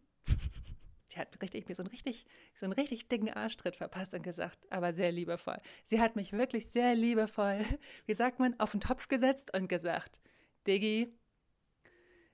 die 1.12 1.18
hat 1.18 1.40
richtig, 1.42 1.68
mir 1.68 1.74
so 1.74 1.82
einen 1.82 1.90
richtig, 1.90 2.26
so 2.54 2.66
einen 2.66 2.72
richtig 2.72 3.08
dicken 3.08 3.30
Arschtritt 3.30 3.76
verpasst 3.76 4.14
und 4.14 4.22
gesagt, 4.22 4.58
aber 4.70 4.92
sehr 4.92 5.12
liebevoll. 5.12 5.58
Sie 5.84 6.00
hat 6.00 6.16
mich 6.16 6.32
wirklich 6.32 6.68
sehr 6.68 6.94
liebevoll, 6.94 7.60
wie 8.06 8.14
sagt 8.14 8.38
man, 8.38 8.58
auf 8.58 8.72
den 8.72 8.80
Topf 8.80 9.08
gesetzt 9.08 9.54
und 9.54 9.68
gesagt, 9.68 10.20
Diggi, 10.66 11.12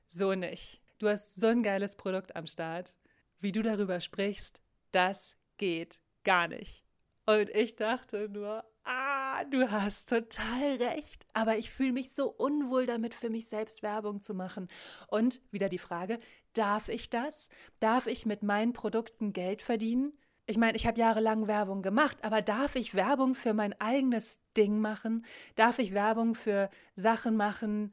so 0.08 0.34
nicht. 0.34 0.80
Du 0.98 1.08
hast 1.08 1.38
so 1.38 1.48
ein 1.48 1.62
geiles 1.62 1.96
Produkt 1.96 2.34
am 2.34 2.46
Start. 2.46 2.98
Wie 3.40 3.52
du 3.52 3.62
darüber 3.62 4.00
sprichst, 4.00 4.62
das 4.90 5.36
geht 5.58 6.00
gar 6.24 6.48
nicht. 6.48 6.82
Und 7.26 7.50
ich 7.50 7.76
dachte 7.76 8.28
nur, 8.28 8.64
ah, 8.84 9.44
du 9.44 9.70
hast 9.70 10.08
total 10.08 10.76
recht. 10.80 11.26
Aber 11.34 11.58
ich 11.58 11.70
fühle 11.70 11.92
mich 11.92 12.14
so 12.14 12.30
unwohl 12.30 12.86
damit, 12.86 13.14
für 13.14 13.30
mich 13.30 13.48
selbst 13.48 13.82
Werbung 13.82 14.22
zu 14.22 14.34
machen. 14.34 14.68
Und 15.08 15.40
wieder 15.50 15.68
die 15.68 15.78
Frage, 15.78 16.18
darf 16.58 16.88
ich 16.88 17.10
das? 17.10 17.48
Darf 17.80 18.06
ich 18.06 18.26
mit 18.26 18.42
meinen 18.42 18.72
Produkten 18.72 19.32
Geld 19.32 19.62
verdienen? 19.62 20.12
Ich 20.46 20.56
meine, 20.56 20.76
ich 20.76 20.86
habe 20.86 20.98
jahrelang 20.98 21.46
Werbung 21.46 21.82
gemacht, 21.82 22.24
aber 22.24 22.42
darf 22.42 22.74
ich 22.74 22.94
Werbung 22.94 23.34
für 23.34 23.52
mein 23.52 23.78
eigenes 23.80 24.40
Ding 24.56 24.80
machen? 24.80 25.24
Darf 25.56 25.78
ich 25.78 25.92
Werbung 25.92 26.34
für 26.34 26.70
Sachen 26.96 27.36
machen, 27.36 27.92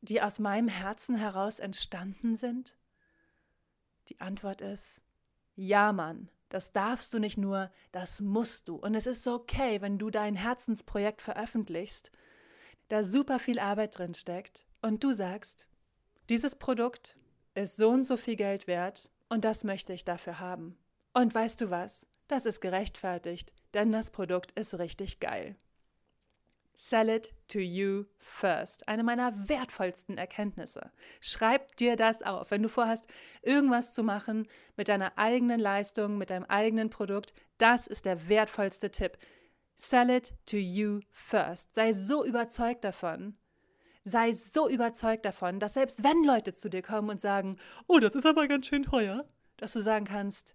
die 0.00 0.22
aus 0.22 0.38
meinem 0.38 0.68
Herzen 0.68 1.16
heraus 1.16 1.58
entstanden 1.58 2.36
sind? 2.36 2.76
Die 4.08 4.20
Antwort 4.20 4.60
ist 4.60 5.02
ja, 5.56 5.92
Mann. 5.92 6.30
Das 6.48 6.72
darfst 6.72 7.12
du 7.12 7.18
nicht 7.18 7.36
nur, 7.36 7.70
das 7.92 8.20
musst 8.20 8.68
du. 8.68 8.76
Und 8.76 8.94
es 8.94 9.06
ist 9.06 9.26
okay, 9.28 9.80
wenn 9.80 9.98
du 9.98 10.10
dein 10.10 10.34
Herzensprojekt 10.34 11.20
veröffentlichst, 11.22 12.10
da 12.88 13.04
super 13.04 13.38
viel 13.38 13.58
Arbeit 13.58 13.98
drin 13.98 14.14
steckt 14.14 14.66
und 14.82 15.04
du 15.04 15.12
sagst, 15.12 15.68
dieses 16.28 16.56
Produkt 16.56 17.19
ist 17.54 17.76
so 17.76 17.90
und 17.90 18.04
so 18.04 18.16
viel 18.16 18.36
Geld 18.36 18.66
wert 18.66 19.10
und 19.28 19.44
das 19.44 19.64
möchte 19.64 19.92
ich 19.92 20.04
dafür 20.04 20.40
haben. 20.40 20.76
Und 21.14 21.34
weißt 21.34 21.60
du 21.60 21.70
was? 21.70 22.06
Das 22.28 22.46
ist 22.46 22.60
gerechtfertigt, 22.60 23.52
denn 23.74 23.92
das 23.92 24.10
Produkt 24.10 24.52
ist 24.52 24.78
richtig 24.78 25.20
geil. 25.20 25.56
Sell 26.82 27.10
it 27.10 27.34
to 27.48 27.58
you 27.58 28.04
first. 28.16 28.88
Eine 28.88 29.02
meiner 29.02 29.50
wertvollsten 29.50 30.16
Erkenntnisse. 30.16 30.90
Schreib 31.20 31.76
dir 31.76 31.94
das 31.94 32.22
auf. 32.22 32.50
Wenn 32.50 32.62
du 32.62 32.70
vorhast, 32.70 33.06
irgendwas 33.42 33.92
zu 33.92 34.02
machen 34.02 34.48
mit 34.76 34.88
deiner 34.88 35.18
eigenen 35.18 35.60
Leistung, 35.60 36.16
mit 36.16 36.30
deinem 36.30 36.46
eigenen 36.46 36.88
Produkt, 36.88 37.34
das 37.58 37.86
ist 37.86 38.06
der 38.06 38.30
wertvollste 38.30 38.90
Tipp. 38.90 39.18
Sell 39.76 40.08
it 40.08 40.32
to 40.46 40.56
you 40.56 41.00
first. 41.10 41.74
Sei 41.74 41.92
so 41.92 42.24
überzeugt 42.24 42.84
davon. 42.84 43.36
Sei 44.02 44.32
so 44.32 44.68
überzeugt 44.68 45.24
davon, 45.24 45.60
dass 45.60 45.74
selbst 45.74 46.02
wenn 46.02 46.24
Leute 46.24 46.52
zu 46.52 46.70
dir 46.70 46.82
kommen 46.82 47.10
und 47.10 47.20
sagen, 47.20 47.58
oh, 47.86 47.98
das 47.98 48.14
ist 48.14 48.26
aber 48.26 48.48
ganz 48.48 48.66
schön 48.66 48.84
teuer, 48.84 49.28
dass 49.56 49.72
du 49.72 49.82
sagen 49.82 50.06
kannst, 50.06 50.54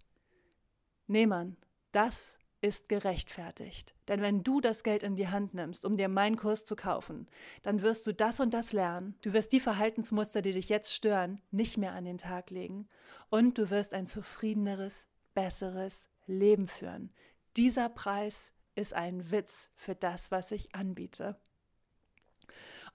nee 1.08 1.28
Mann, 1.28 1.58
das 1.92 2.40
ist 2.66 2.90
gerechtfertigt. 2.90 3.94
Denn 4.08 4.22
wenn 4.22 4.44
du 4.44 4.60
das 4.60 4.84
Geld 4.84 5.04
in 5.04 5.16
die 5.16 5.28
Hand 5.28 5.54
nimmst, 5.54 5.86
um 5.86 5.98
dir 5.98 6.10
meinen 6.10 6.36
Kurs 6.36 6.66
zu 6.66 6.76
kaufen, 6.76 7.28
dann 7.62 7.84
wirst 7.84 8.08
du 8.08 8.14
das 8.14 8.40
und 8.40 8.56
das 8.56 8.74
lernen. 8.74 9.16
Du 9.22 9.34
wirst 9.34 9.52
die 9.52 9.60
Verhaltensmuster, 9.60 10.42
die 10.42 10.54
dich 10.54 10.70
jetzt 10.70 10.94
stören, 10.94 11.42
nicht 11.52 11.78
mehr 11.78 11.94
an 11.94 12.06
den 12.06 12.18
Tag 12.18 12.50
legen. 12.50 12.88
Und 13.30 13.60
du 13.60 13.70
wirst 13.70 13.94
ein 13.94 14.08
zufriedeneres, 14.08 15.06
besseres 15.36 16.10
Leben 16.26 16.68
führen. 16.68 17.14
Dieser 17.56 17.88
Preis 17.90 18.52
ist 18.74 18.94
ein 18.94 19.30
Witz 19.30 19.72
für 19.76 19.94
das, 19.94 20.32
was 20.32 20.52
ich 20.52 20.74
anbiete. 20.74 21.40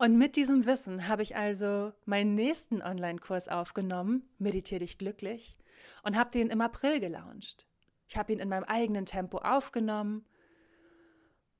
Und 0.00 0.16
mit 0.16 0.36
diesem 0.36 0.64
Wissen 0.64 1.08
habe 1.08 1.20
ich 1.20 1.36
also 1.36 1.92
meinen 2.06 2.34
nächsten 2.34 2.80
Online-Kurs 2.80 3.48
aufgenommen, 3.48 4.26
Meditiere 4.38 4.78
dich 4.78 4.96
glücklich, 4.96 5.58
und 6.02 6.16
habe 6.16 6.30
den 6.30 6.46
im 6.46 6.62
April 6.62 7.00
gelauncht. 7.00 7.66
Ich 8.08 8.16
habe 8.16 8.32
ihn 8.32 8.38
in 8.38 8.48
meinem 8.48 8.64
eigenen 8.64 9.04
Tempo 9.04 9.36
aufgenommen 9.36 10.24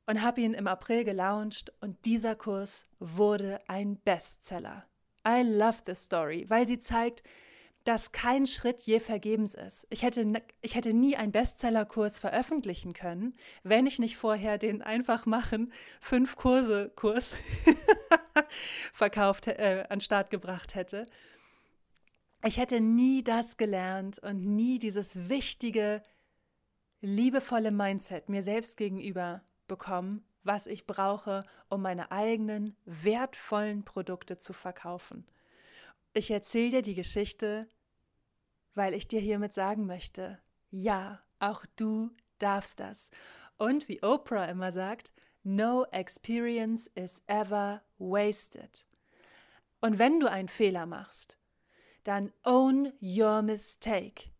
und 0.07 0.23
habe 0.23 0.41
ihn 0.41 0.55
im 0.55 0.69
April 0.69 1.05
gelauncht 1.05 1.71
und 1.83 2.03
dieser 2.07 2.35
Kurs 2.35 2.87
wurde 2.99 3.61
ein 3.69 3.99
Bestseller. 3.99 4.87
I 5.29 5.43
love 5.43 5.83
the 5.85 5.95
story, 5.95 6.47
weil 6.49 6.67
sie 6.67 6.79
zeigt, 6.79 7.23
dass 7.85 8.13
kein 8.13 8.47
Schritt 8.47 8.81
je 8.83 9.01
vergebens 9.01 9.55
ist. 9.55 9.87
Ich 9.91 10.03
hätte, 10.03 10.43
ich 10.61 10.75
hätte 10.77 10.95
nie 10.95 11.17
einen 11.17 11.33
Bestsellerkurs 11.33 12.19
veröffentlichen 12.19 12.95
können, 12.95 13.35
wenn 13.65 13.87
ich 13.87 13.99
nicht 13.99 14.17
vorher 14.17 14.57
den 14.57 14.81
einfach 14.81 15.27
machen 15.27 15.73
fünf 16.01 16.37
Kurse 16.37 16.91
Kurs 16.97 17.37
verkauft, 18.93 19.47
äh, 19.47 19.85
an 19.89 20.01
Start 20.01 20.31
gebracht 20.31 20.75
hätte. 20.75 21.07
Ich 22.45 22.57
hätte 22.57 22.81
nie 22.81 23.23
das 23.23 23.57
gelernt 23.57 24.19
und 24.19 24.45
nie 24.45 24.79
dieses 24.79 25.29
wichtige 25.29 26.03
liebevolle 27.01 27.71
Mindset 27.71 28.29
mir 28.29 28.43
selbst 28.43 28.77
gegenüber 28.77 29.43
bekommen, 29.69 30.25
was 30.43 30.67
ich 30.67 30.87
brauche, 30.87 31.45
um 31.69 31.83
meine 31.83 32.11
eigenen 32.11 32.77
wertvollen 32.85 33.85
Produkte 33.85 34.39
zu 34.39 34.53
verkaufen. 34.53 35.27
Ich 36.13 36.31
erzähle 36.31 36.71
dir 36.71 36.83
die 36.83 36.95
Geschichte, 36.95 37.69
weil 38.75 38.95
ich 38.95 39.07
dir 39.07 39.21
hiermit 39.21 39.53
sagen 39.53 39.87
möchte, 39.87 40.39
ja, 40.71 41.21
auch 41.39 41.67
du 41.77 42.11
darfst 42.39 42.81
das. 42.81 43.11
Und 43.59 43.89
wie 43.89 44.03
Oprah 44.03 44.47
immer 44.47 44.73
sagt, 44.73 45.13
no 45.43 45.85
experience 45.91 46.87
is 46.87 47.23
ever 47.27 47.83
wasted. 48.01 48.85
Und 49.81 50.01
wenn 50.01 50.19
du 50.19 50.29
einen 50.29 50.49
Fehler 50.49 50.87
machst, 50.87 51.39
dann 52.03 52.33
own 52.43 52.93
your 53.01 53.43
mistake 53.43 54.31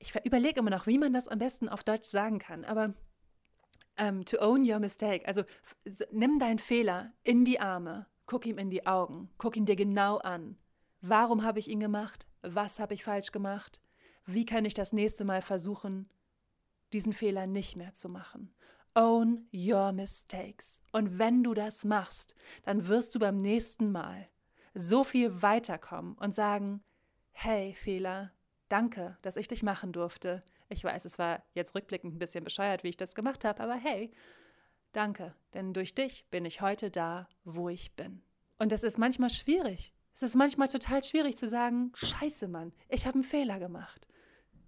ich 0.00 0.14
überlege 0.24 0.60
immer 0.60 0.70
noch, 0.70 0.86
wie 0.86 0.98
man 0.98 1.12
das 1.12 1.28
am 1.28 1.38
besten 1.38 1.68
auf 1.68 1.84
Deutsch 1.84 2.08
sagen 2.08 2.38
kann, 2.38 2.64
aber 2.64 2.86
um, 2.86 2.94
ähm, 3.98 4.24
to 4.24 4.38
own 4.40 4.68
your 4.68 4.78
mistake. 4.78 5.26
Also 5.26 5.42
nimm 6.10 6.38
deinen 6.38 6.58
Fehler 6.58 7.12
in 7.22 7.44
die 7.44 7.60
Arme, 7.60 8.06
guck 8.26 8.46
ihm 8.46 8.58
in 8.58 8.70
die 8.70 8.86
Augen, 8.86 9.30
guck 9.36 9.56
ihn 9.56 9.66
dir 9.66 9.76
genau 9.76 10.16
an. 10.18 10.56
Warum 11.02 11.44
habe 11.44 11.58
ich 11.58 11.68
ihn 11.68 11.80
gemacht? 11.80 12.26
Was 12.40 12.78
habe 12.78 12.94
ich 12.94 13.04
falsch 13.04 13.30
gemacht? 13.30 13.80
Wie 14.24 14.46
kann 14.46 14.64
ich 14.64 14.74
das 14.74 14.92
nächste 14.92 15.24
Mal 15.24 15.42
versuchen, 15.42 16.08
diesen 16.92 17.12
Fehler 17.12 17.46
nicht 17.46 17.76
mehr 17.76 17.92
zu 17.94 18.08
machen? 18.08 18.54
Own 18.94 19.46
your 19.52 19.92
mistakes. 19.92 20.80
Und 20.92 21.18
wenn 21.18 21.44
du 21.44 21.54
das 21.54 21.84
machst, 21.84 22.34
dann 22.64 22.88
wirst 22.88 23.14
du 23.14 23.18
beim 23.18 23.36
nächsten 23.36 23.92
Mal 23.92 24.28
so 24.74 25.04
viel 25.04 25.42
weiterkommen 25.42 26.14
und 26.14 26.34
sagen, 26.34 26.82
hey 27.32 27.72
Fehler, 27.74 28.32
danke, 28.68 29.16
dass 29.22 29.36
ich 29.36 29.48
dich 29.48 29.62
machen 29.62 29.92
durfte. 29.92 30.42
Ich 30.68 30.84
weiß, 30.84 31.04
es 31.04 31.18
war 31.18 31.42
jetzt 31.54 31.74
rückblickend 31.74 32.14
ein 32.14 32.18
bisschen 32.18 32.44
bescheuert, 32.44 32.84
wie 32.84 32.88
ich 32.88 32.96
das 32.96 33.14
gemacht 33.14 33.44
habe, 33.44 33.62
aber 33.62 33.74
hey, 33.74 34.10
danke, 34.92 35.34
denn 35.54 35.72
durch 35.72 35.94
dich 35.94 36.26
bin 36.30 36.44
ich 36.44 36.60
heute 36.60 36.90
da, 36.90 37.28
wo 37.44 37.68
ich 37.68 37.94
bin. 37.96 38.22
Und 38.58 38.72
es 38.72 38.82
ist 38.82 38.98
manchmal 38.98 39.30
schwierig. 39.30 39.92
Es 40.14 40.22
ist 40.22 40.34
manchmal 40.34 40.68
total 40.68 41.02
schwierig 41.02 41.38
zu 41.38 41.48
sagen, 41.48 41.92
scheiße 41.94 42.48
Mann, 42.48 42.72
ich 42.88 43.06
habe 43.06 43.14
einen 43.14 43.24
Fehler 43.24 43.58
gemacht. 43.58 44.06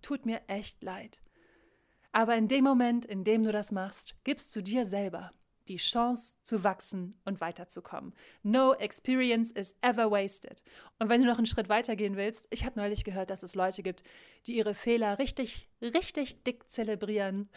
Tut 0.01 0.27
mir 0.27 0.41
echt 0.47 0.83
leid. 0.83 1.21
Aber 2.13 2.37
in 2.37 2.49
dem 2.49 2.65
Moment, 2.65 3.07
in 3.07 3.25
dem 3.25 3.43
du 3.43 3.53
das 3.53 3.73
machst, 3.73 4.15
gibst 4.23 4.55
du 4.55 4.63
dir 4.63 4.87
selber 4.87 5.33
die 5.69 5.77
Chance 5.77 6.37
zu 6.43 6.65
wachsen 6.65 7.19
und 7.25 7.41
weiterzukommen. 7.41 8.15
No 8.43 8.75
experience 8.75 9.51
is 9.53 9.75
ever 9.81 10.11
wasted. 10.11 10.63
Und 10.99 11.09
wenn 11.09 11.23
du 11.23 11.27
noch 11.27 11.39
einen 11.39 11.47
Schritt 11.47 11.69
weitergehen 11.69 12.17
willst, 12.17 12.47
ich 12.51 12.65
habe 12.65 12.79
neulich 12.79 13.05
gehört, 13.05 13.31
dass 13.31 13.43
es 13.43 13.55
Leute 13.55 13.83
gibt, 13.83 14.03
die 14.47 14.57
ihre 14.57 14.75
Fehler 14.75 15.19
richtig, 15.19 15.69
richtig 15.81 16.43
dick 16.43 16.71
zelebrieren 16.71 17.49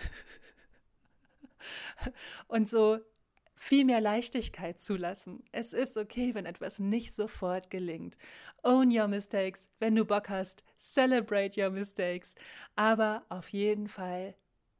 und 2.47 2.69
so 2.69 2.99
viel 3.57 3.85
mehr 3.85 4.01
Leichtigkeit 4.01 4.81
zulassen. 4.81 5.43
Es 5.51 5.73
ist 5.73 5.97
okay, 5.97 6.35
wenn 6.35 6.45
etwas 6.45 6.79
nicht 6.79 7.15
sofort 7.15 7.69
gelingt. 7.69 8.17
Own 8.63 8.95
your 8.95 9.07
mistakes. 9.07 9.67
Wenn 9.79 9.95
du 9.95 10.05
Bock 10.05 10.29
hast, 10.29 10.63
celebrate 10.77 11.59
your 11.59 11.71
mistakes. 11.71 12.35
Aber 12.75 13.25
auf 13.29 13.49
jeden 13.49 13.87
Fall 13.87 14.35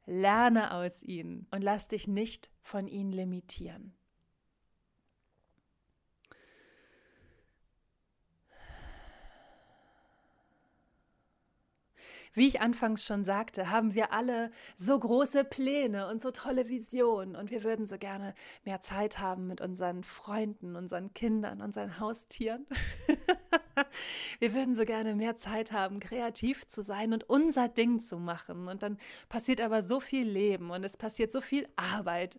Lerne 0.06 0.72
aus 0.72 1.02
ihnen 1.02 1.46
und 1.50 1.62
lass 1.62 1.88
dich 1.88 2.06
nicht 2.06 2.50
von 2.62 2.86
ihnen 2.86 3.12
limitieren. 3.12 3.96
Wie 12.36 12.46
ich 12.46 12.60
anfangs 12.60 13.06
schon 13.06 13.24
sagte, 13.24 13.70
haben 13.70 13.94
wir 13.94 14.12
alle 14.12 14.50
so 14.76 14.98
große 14.98 15.42
Pläne 15.44 16.06
und 16.08 16.20
so 16.20 16.30
tolle 16.30 16.68
Visionen 16.68 17.34
und 17.34 17.50
wir 17.50 17.64
würden 17.64 17.86
so 17.86 17.96
gerne 17.96 18.34
mehr 18.62 18.82
Zeit 18.82 19.18
haben 19.18 19.46
mit 19.46 19.62
unseren 19.62 20.04
Freunden, 20.04 20.76
unseren 20.76 21.14
Kindern, 21.14 21.62
unseren 21.62 21.98
Haustieren. 21.98 22.66
wir 24.38 24.54
würden 24.54 24.74
so 24.74 24.84
gerne 24.84 25.14
mehr 25.14 25.36
Zeit 25.36 25.72
haben, 25.72 26.00
kreativ 26.00 26.66
zu 26.66 26.82
sein 26.82 27.12
und 27.12 27.28
unser 27.28 27.68
Ding 27.68 28.00
zu 28.00 28.18
machen. 28.18 28.68
Und 28.68 28.82
dann 28.82 28.98
passiert 29.28 29.60
aber 29.60 29.82
so 29.82 30.00
viel 30.00 30.28
Leben 30.28 30.70
und 30.70 30.84
es 30.84 30.96
passiert 30.96 31.32
so 31.32 31.40
viel 31.40 31.68
Arbeit, 31.76 32.38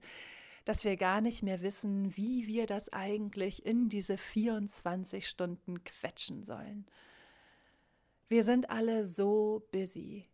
dass 0.66 0.84
wir 0.84 0.98
gar 0.98 1.22
nicht 1.22 1.44
mehr 1.44 1.62
wissen, 1.62 2.16
wie 2.18 2.48
wir 2.48 2.66
das 2.66 2.92
eigentlich 2.92 3.66
in 3.66 3.88
diese 3.88 4.18
24 4.18 5.28
Stunden 5.28 5.84
quetschen 5.84 6.44
sollen. 6.44 6.86
Wir 8.28 8.44
sind 8.44 8.70
alle 8.70 9.08
so 9.08 9.66
busy. 9.72 10.28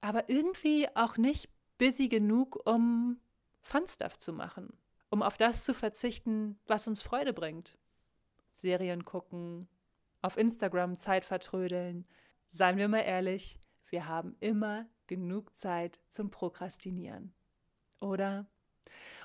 Aber 0.00 0.28
irgendwie 0.28 0.88
auch 0.94 1.16
nicht 1.16 1.48
busy 1.78 2.08
genug, 2.08 2.58
um 2.66 3.20
Fun 3.60 3.86
Stuff 3.86 4.18
zu 4.18 4.32
machen, 4.32 4.72
um 5.10 5.22
auf 5.22 5.36
das 5.36 5.64
zu 5.64 5.74
verzichten, 5.74 6.58
was 6.66 6.88
uns 6.88 7.02
Freude 7.02 7.32
bringt. 7.32 7.76
Serien 8.58 9.04
gucken, 9.04 9.68
auf 10.22 10.36
Instagram 10.36 10.96
Zeit 10.98 11.24
vertrödeln. 11.24 12.06
Seien 12.50 12.76
wir 12.76 12.88
mal 12.88 13.00
ehrlich, 13.00 13.58
wir 13.88 14.08
haben 14.08 14.36
immer 14.40 14.86
genug 15.06 15.56
Zeit 15.56 16.00
zum 16.08 16.30
Prokrastinieren. 16.30 17.32
Oder? 18.00 18.46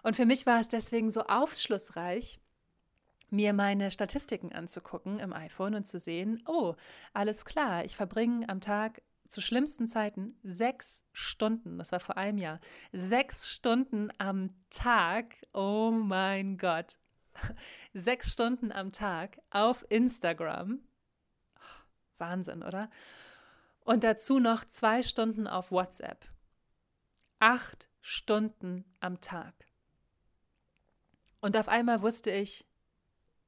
Und 0.03 0.15
für 0.15 0.25
mich 0.25 0.45
war 0.45 0.59
es 0.59 0.67
deswegen 0.67 1.09
so 1.09 1.21
aufschlussreich, 1.23 2.39
mir 3.29 3.53
meine 3.53 3.89
Statistiken 3.89 4.51
anzugucken 4.51 5.19
im 5.19 5.33
iPhone 5.33 5.73
und 5.73 5.87
zu 5.87 5.97
sehen, 5.97 6.43
oh, 6.45 6.75
alles 7.13 7.45
klar, 7.45 7.83
ich 7.83 7.95
verbringe 7.95 8.47
am 8.47 8.61
Tag 8.61 9.01
zu 9.27 9.41
schlimmsten 9.41 9.87
Zeiten 9.87 10.37
sechs 10.43 11.03
Stunden, 11.11 11.79
das 11.79 11.91
war 11.91 11.99
vor 11.99 12.17
einem 12.17 12.37
Jahr, 12.37 12.59
sechs 12.91 13.49
Stunden 13.49 14.09
am 14.19 14.49
Tag, 14.69 15.35
oh 15.53 15.89
mein 15.89 16.57
Gott, 16.57 16.99
sechs 17.93 18.31
Stunden 18.31 18.71
am 18.71 18.91
Tag 18.91 19.39
auf 19.49 19.85
Instagram. 19.89 20.79
Wahnsinn, 22.17 22.63
oder? 22.63 22.89
Und 23.81 24.03
dazu 24.03 24.39
noch 24.39 24.65
zwei 24.65 25.01
Stunden 25.01 25.47
auf 25.47 25.71
WhatsApp. 25.71 26.29
Acht 27.39 27.89
Stunden 27.99 28.85
am 28.99 29.19
Tag. 29.19 29.53
Und 31.41 31.57
auf 31.57 31.67
einmal 31.67 32.01
wusste 32.01 32.31
ich, 32.31 32.65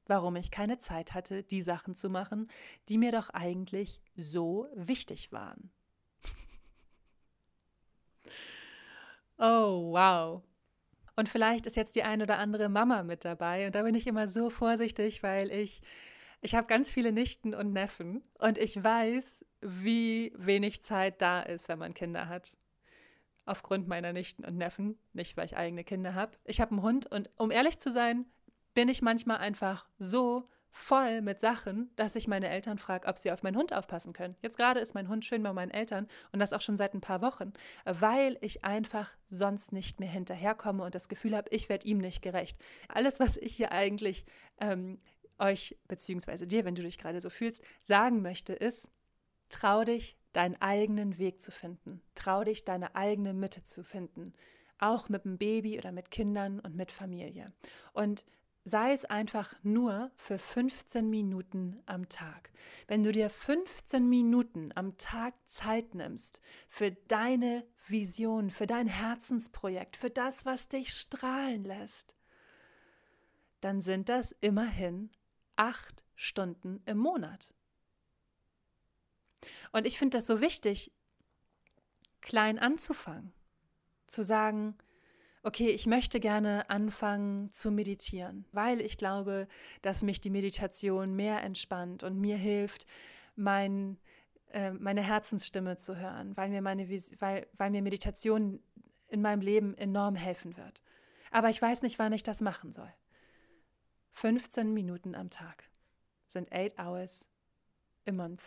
warum 0.06 0.36
ich 0.36 0.50
keine 0.50 0.78
Zeit 0.78 1.14
hatte, 1.14 1.42
die 1.42 1.62
Sachen 1.62 1.94
zu 1.94 2.10
machen, 2.10 2.48
die 2.88 2.98
mir 2.98 3.12
doch 3.12 3.30
eigentlich 3.30 4.02
so 4.14 4.68
wichtig 4.74 5.32
waren. 5.32 5.70
oh, 9.38 9.92
wow. 9.92 10.42
Und 11.16 11.28
vielleicht 11.28 11.66
ist 11.66 11.76
jetzt 11.76 11.96
die 11.96 12.02
ein 12.02 12.22
oder 12.22 12.38
andere 12.38 12.68
Mama 12.68 13.02
mit 13.02 13.24
dabei. 13.24 13.66
Und 13.66 13.74
da 13.74 13.82
bin 13.82 13.94
ich 13.94 14.06
immer 14.06 14.28
so 14.28 14.50
vorsichtig, 14.50 15.22
weil 15.22 15.50
ich, 15.50 15.80
ich 16.42 16.54
habe 16.54 16.66
ganz 16.66 16.90
viele 16.90 17.10
Nichten 17.10 17.54
und 17.54 17.72
Neffen. 17.72 18.22
Und 18.38 18.58
ich 18.58 18.82
weiß, 18.82 19.46
wie 19.62 20.32
wenig 20.36 20.82
Zeit 20.82 21.22
da 21.22 21.40
ist, 21.40 21.68
wenn 21.68 21.78
man 21.78 21.94
Kinder 21.94 22.28
hat. 22.28 22.58
Aufgrund 23.46 23.88
meiner 23.88 24.12
Nichten 24.12 24.44
und 24.44 24.56
Neffen, 24.56 24.98
nicht 25.12 25.36
weil 25.36 25.46
ich 25.46 25.56
eigene 25.56 25.84
Kinder 25.84 26.14
habe. 26.14 26.36
Ich 26.44 26.60
habe 26.60 26.72
einen 26.72 26.82
Hund 26.82 27.06
und 27.06 27.30
um 27.36 27.50
ehrlich 27.50 27.78
zu 27.78 27.90
sein, 27.90 28.26
bin 28.74 28.88
ich 28.88 29.02
manchmal 29.02 29.38
einfach 29.38 29.88
so 29.98 30.48
voll 30.70 31.22
mit 31.22 31.40
Sachen, 31.40 31.90
dass 31.96 32.16
ich 32.16 32.28
meine 32.28 32.48
Eltern 32.48 32.78
frage, 32.78 33.08
ob 33.08 33.18
sie 33.18 33.32
auf 33.32 33.42
meinen 33.42 33.56
Hund 33.56 33.72
aufpassen 33.72 34.12
können. 34.12 34.36
Jetzt 34.42 34.58
gerade 34.58 34.80
ist 34.80 34.94
mein 34.94 35.08
Hund 35.08 35.24
schön 35.24 35.42
bei 35.42 35.52
meinen 35.52 35.70
Eltern 35.70 36.06
und 36.32 36.38
das 36.38 36.52
auch 36.52 36.60
schon 36.60 36.76
seit 36.76 36.94
ein 36.94 37.00
paar 37.00 37.22
Wochen, 37.22 37.52
weil 37.84 38.36
ich 38.40 38.64
einfach 38.64 39.14
sonst 39.28 39.72
nicht 39.72 40.00
mehr 40.00 40.08
hinterherkomme 40.08 40.84
und 40.84 40.94
das 40.94 41.08
Gefühl 41.08 41.36
habe, 41.36 41.48
ich 41.50 41.68
werde 41.68 41.86
ihm 41.86 41.98
nicht 41.98 42.22
gerecht. 42.22 42.58
Alles, 42.88 43.18
was 43.20 43.36
ich 43.36 43.54
hier 43.54 43.72
eigentlich 43.72 44.26
ähm, 44.60 45.00
euch, 45.38 45.78
beziehungsweise 45.88 46.46
dir, 46.46 46.64
wenn 46.64 46.74
du 46.74 46.82
dich 46.82 46.98
gerade 46.98 47.20
so 47.20 47.30
fühlst, 47.30 47.62
sagen 47.82 48.22
möchte, 48.22 48.52
ist, 48.52 48.90
trau 49.48 49.84
dich, 49.84 50.18
deinen 50.32 50.60
eigenen 50.60 51.18
Weg 51.18 51.40
zu 51.40 51.50
finden. 51.50 52.02
Trau 52.14 52.44
dich, 52.44 52.64
deine 52.64 52.94
eigene 52.94 53.32
Mitte 53.32 53.64
zu 53.64 53.82
finden. 53.82 54.34
Auch 54.78 55.08
mit 55.08 55.24
dem 55.24 55.38
Baby 55.38 55.78
oder 55.78 55.92
mit 55.92 56.10
Kindern 56.10 56.60
und 56.60 56.76
mit 56.76 56.92
Familie. 56.92 57.52
Und 57.94 58.26
sei 58.66 58.92
es 58.92 59.04
einfach 59.04 59.54
nur 59.62 60.10
für 60.16 60.38
15 60.38 61.08
Minuten 61.08 61.80
am 61.86 62.08
Tag. 62.08 62.50
Wenn 62.88 63.04
du 63.04 63.12
dir 63.12 63.30
15 63.30 64.08
Minuten 64.08 64.72
am 64.74 64.98
Tag 64.98 65.34
Zeit 65.46 65.94
nimmst 65.94 66.40
für 66.68 66.90
deine 66.90 67.64
Vision, 67.86 68.50
für 68.50 68.66
dein 68.66 68.88
Herzensprojekt, 68.88 69.96
für 69.96 70.10
das, 70.10 70.44
was 70.44 70.66
dich 70.66 70.90
strahlen 70.90 71.62
lässt, 71.62 72.16
dann 73.60 73.82
sind 73.82 74.08
das 74.08 74.34
immerhin 74.40 75.10
acht 75.54 76.02
Stunden 76.16 76.82
im 76.86 76.98
Monat. 76.98 77.54
Und 79.70 79.86
ich 79.86 79.96
finde 79.96 80.18
das 80.18 80.26
so 80.26 80.40
wichtig, 80.40 80.90
klein 82.20 82.58
anzufangen, 82.58 83.32
zu 84.08 84.24
sagen, 84.24 84.76
okay, 85.46 85.68
ich 85.68 85.86
möchte 85.86 86.18
gerne 86.18 86.68
anfangen 86.70 87.52
zu 87.52 87.70
meditieren, 87.70 88.44
weil 88.50 88.80
ich 88.80 88.98
glaube, 88.98 89.46
dass 89.80 90.02
mich 90.02 90.20
die 90.20 90.28
Meditation 90.28 91.14
mehr 91.14 91.40
entspannt 91.44 92.02
und 92.02 92.20
mir 92.20 92.36
hilft, 92.36 92.84
mein, 93.36 93.96
äh, 94.50 94.72
meine 94.72 95.02
Herzensstimme 95.02 95.76
zu 95.76 95.96
hören, 95.96 96.36
weil 96.36 96.48
mir, 96.48 96.62
meine, 96.62 96.88
weil, 97.20 97.46
weil 97.56 97.70
mir 97.70 97.80
Meditation 97.80 98.60
in 99.06 99.22
meinem 99.22 99.40
Leben 99.40 99.78
enorm 99.78 100.16
helfen 100.16 100.56
wird. 100.56 100.82
Aber 101.30 101.48
ich 101.48 101.62
weiß 101.62 101.82
nicht, 101.82 102.00
wann 102.00 102.12
ich 102.12 102.24
das 102.24 102.40
machen 102.40 102.72
soll. 102.72 102.92
15 104.14 104.74
Minuten 104.74 105.14
am 105.14 105.30
Tag 105.30 105.70
sind 106.26 106.52
8 106.52 106.76
hours 106.80 107.28
a 108.04 108.10
month. 108.10 108.42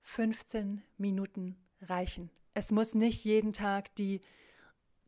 15 0.00 0.82
Minuten 0.96 1.56
reichen. 1.82 2.30
Es 2.54 2.72
muss 2.72 2.94
nicht 2.94 3.22
jeden 3.24 3.52
Tag 3.52 3.94
die 3.96 4.22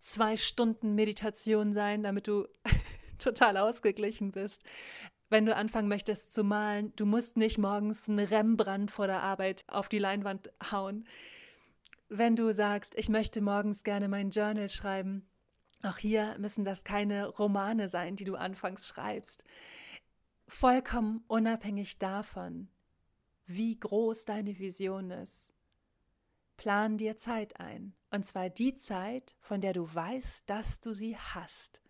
zwei 0.00 0.36
Stunden 0.36 0.94
Meditation 0.94 1.72
sein, 1.72 2.02
damit 2.02 2.28
du 2.28 2.46
total 3.18 3.56
ausgeglichen 3.56 4.32
bist. 4.32 4.62
Wenn 5.30 5.44
du 5.44 5.54
anfangen 5.54 5.88
möchtest 5.88 6.32
zu 6.32 6.42
malen, 6.42 6.92
du 6.96 7.04
musst 7.04 7.36
nicht 7.36 7.58
morgens 7.58 8.08
einen 8.08 8.20
Rembrandt 8.20 8.90
vor 8.90 9.06
der 9.06 9.22
Arbeit 9.22 9.64
auf 9.68 9.88
die 9.88 9.98
Leinwand 9.98 10.50
hauen. 10.70 11.06
Wenn 12.08 12.36
du 12.36 12.52
sagst, 12.52 12.94
ich 12.96 13.10
möchte 13.10 13.42
morgens 13.42 13.84
gerne 13.84 14.08
mein 14.08 14.30
Journal 14.30 14.68
schreiben, 14.68 15.28
Auch 15.82 15.98
hier 15.98 16.36
müssen 16.38 16.64
das 16.64 16.82
keine 16.82 17.28
Romane 17.28 17.88
sein, 17.88 18.16
die 18.16 18.24
du 18.24 18.34
anfangs 18.34 18.88
schreibst. 18.88 19.44
Vollkommen 20.48 21.22
unabhängig 21.28 21.98
davon, 21.98 22.68
wie 23.46 23.78
groß 23.78 24.24
deine 24.24 24.58
Vision 24.58 25.10
ist. 25.10 25.52
Plan 26.58 26.98
dir 26.98 27.16
Zeit 27.16 27.58
ein. 27.60 27.94
Und 28.10 28.26
zwar 28.26 28.50
die 28.50 28.74
Zeit, 28.74 29.36
von 29.40 29.62
der 29.62 29.72
du 29.72 29.94
weißt, 29.94 30.50
dass 30.50 30.80
du 30.80 30.92
sie 30.92 31.16
hast. 31.16 31.80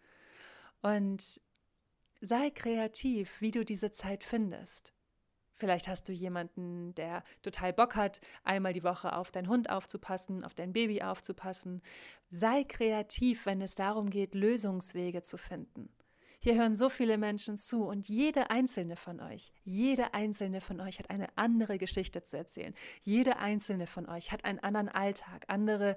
Und 0.82 1.40
sei 2.20 2.50
kreativ, 2.50 3.40
wie 3.40 3.50
du 3.50 3.64
diese 3.64 3.90
Zeit 3.90 4.22
findest. 4.22 4.92
Vielleicht 5.54 5.88
hast 5.88 6.08
du 6.08 6.12
jemanden, 6.12 6.94
der 6.94 7.24
total 7.42 7.72
Bock 7.72 7.96
hat, 7.96 8.20
einmal 8.44 8.72
die 8.72 8.84
Woche 8.84 9.16
auf 9.16 9.32
deinen 9.32 9.48
Hund 9.48 9.70
aufzupassen, 9.70 10.44
auf 10.44 10.54
dein 10.54 10.72
Baby 10.72 11.02
aufzupassen. 11.02 11.82
Sei 12.30 12.62
kreativ, 12.62 13.46
wenn 13.46 13.60
es 13.60 13.74
darum 13.74 14.10
geht, 14.10 14.34
Lösungswege 14.34 15.22
zu 15.22 15.36
finden. 15.36 15.88
Hier 16.40 16.54
hören 16.54 16.76
so 16.76 16.88
viele 16.88 17.18
Menschen 17.18 17.58
zu 17.58 17.84
und 17.84 18.08
jede 18.08 18.50
einzelne 18.50 18.94
von 18.94 19.20
euch, 19.20 19.52
jede 19.64 20.14
einzelne 20.14 20.60
von 20.60 20.80
euch 20.80 21.00
hat 21.00 21.10
eine 21.10 21.26
andere 21.36 21.78
Geschichte 21.78 22.22
zu 22.22 22.36
erzählen. 22.36 22.74
Jede 23.02 23.38
einzelne 23.38 23.88
von 23.88 24.08
euch 24.08 24.30
hat 24.30 24.44
einen 24.44 24.60
anderen 24.60 24.88
Alltag, 24.88 25.44
andere, 25.48 25.96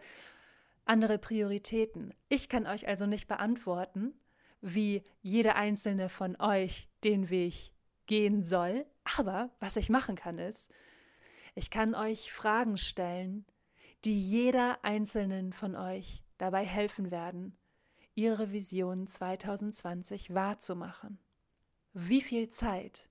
andere 0.86 1.20
Prioritäten. 1.20 2.14
Ich 2.28 2.50
kann 2.50 2.66
euch 2.66 2.88
also 2.88 3.06
nicht 3.06 3.28
beantworten, 3.28 4.14
wie 4.62 5.04
jede 5.22 5.56
einzelne 5.56 6.10
von 6.10 6.36
euch 6.40 6.90
den 7.04 7.30
Weg 7.30 7.72
gehen 8.08 8.44
soll. 8.44 8.86
Aber 9.18 9.52
was 9.60 9.76
ich 9.76 9.90
machen 9.90 10.16
kann, 10.16 10.40
ist, 10.40 10.72
ich 11.54 11.70
kann 11.70 11.94
euch 11.94 12.32
Fragen 12.32 12.78
stellen, 12.78 13.46
die 14.06 14.20
jeder 14.20 14.84
einzelnen 14.84 15.54
von 15.54 15.76
euch 15.76 16.24
dabei 16.38 16.66
helfen 16.66 17.12
werden, 17.12 17.56
ihre 18.22 18.52
Vision 18.52 19.08
2020 19.08 20.36
wahrzumachen. 20.36 21.18
Wie 21.94 22.22
viel 22.22 22.50
Zeit 22.50 23.10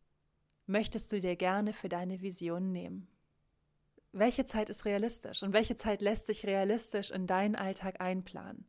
möchtest 0.66 1.10
du 1.10 1.18
dir 1.18 1.34
gerne 1.34 1.72
für 1.72 1.88
deine 1.88 2.20
Vision 2.20 2.70
nehmen? 2.70 3.08
Welche 4.12 4.44
Zeit 4.44 4.70
ist 4.70 4.84
realistisch 4.84 5.42
und 5.42 5.52
welche 5.52 5.74
Zeit 5.74 6.00
lässt 6.00 6.26
sich 6.26 6.46
realistisch 6.46 7.10
in 7.10 7.26
deinen 7.26 7.56
Alltag 7.56 8.00
einplanen? 8.00 8.68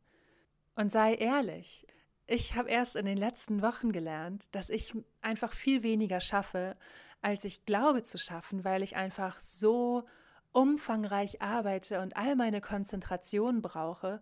Und 0.74 0.90
sei 0.90 1.14
ehrlich, 1.14 1.86
ich 2.26 2.56
habe 2.56 2.70
erst 2.70 2.96
in 2.96 3.04
den 3.04 3.18
letzten 3.18 3.62
Wochen 3.62 3.92
gelernt, 3.92 4.48
dass 4.52 4.68
ich 4.68 4.96
einfach 5.20 5.52
viel 5.52 5.84
weniger 5.84 6.18
schaffe, 6.18 6.76
als 7.20 7.44
ich 7.44 7.66
glaube 7.66 8.02
zu 8.02 8.18
schaffen, 8.18 8.64
weil 8.64 8.82
ich 8.82 8.96
einfach 8.96 9.38
so 9.38 10.08
umfangreich 10.50 11.40
arbeite 11.40 12.00
und 12.00 12.16
all 12.16 12.34
meine 12.34 12.60
Konzentration 12.60 13.62
brauche 13.62 14.20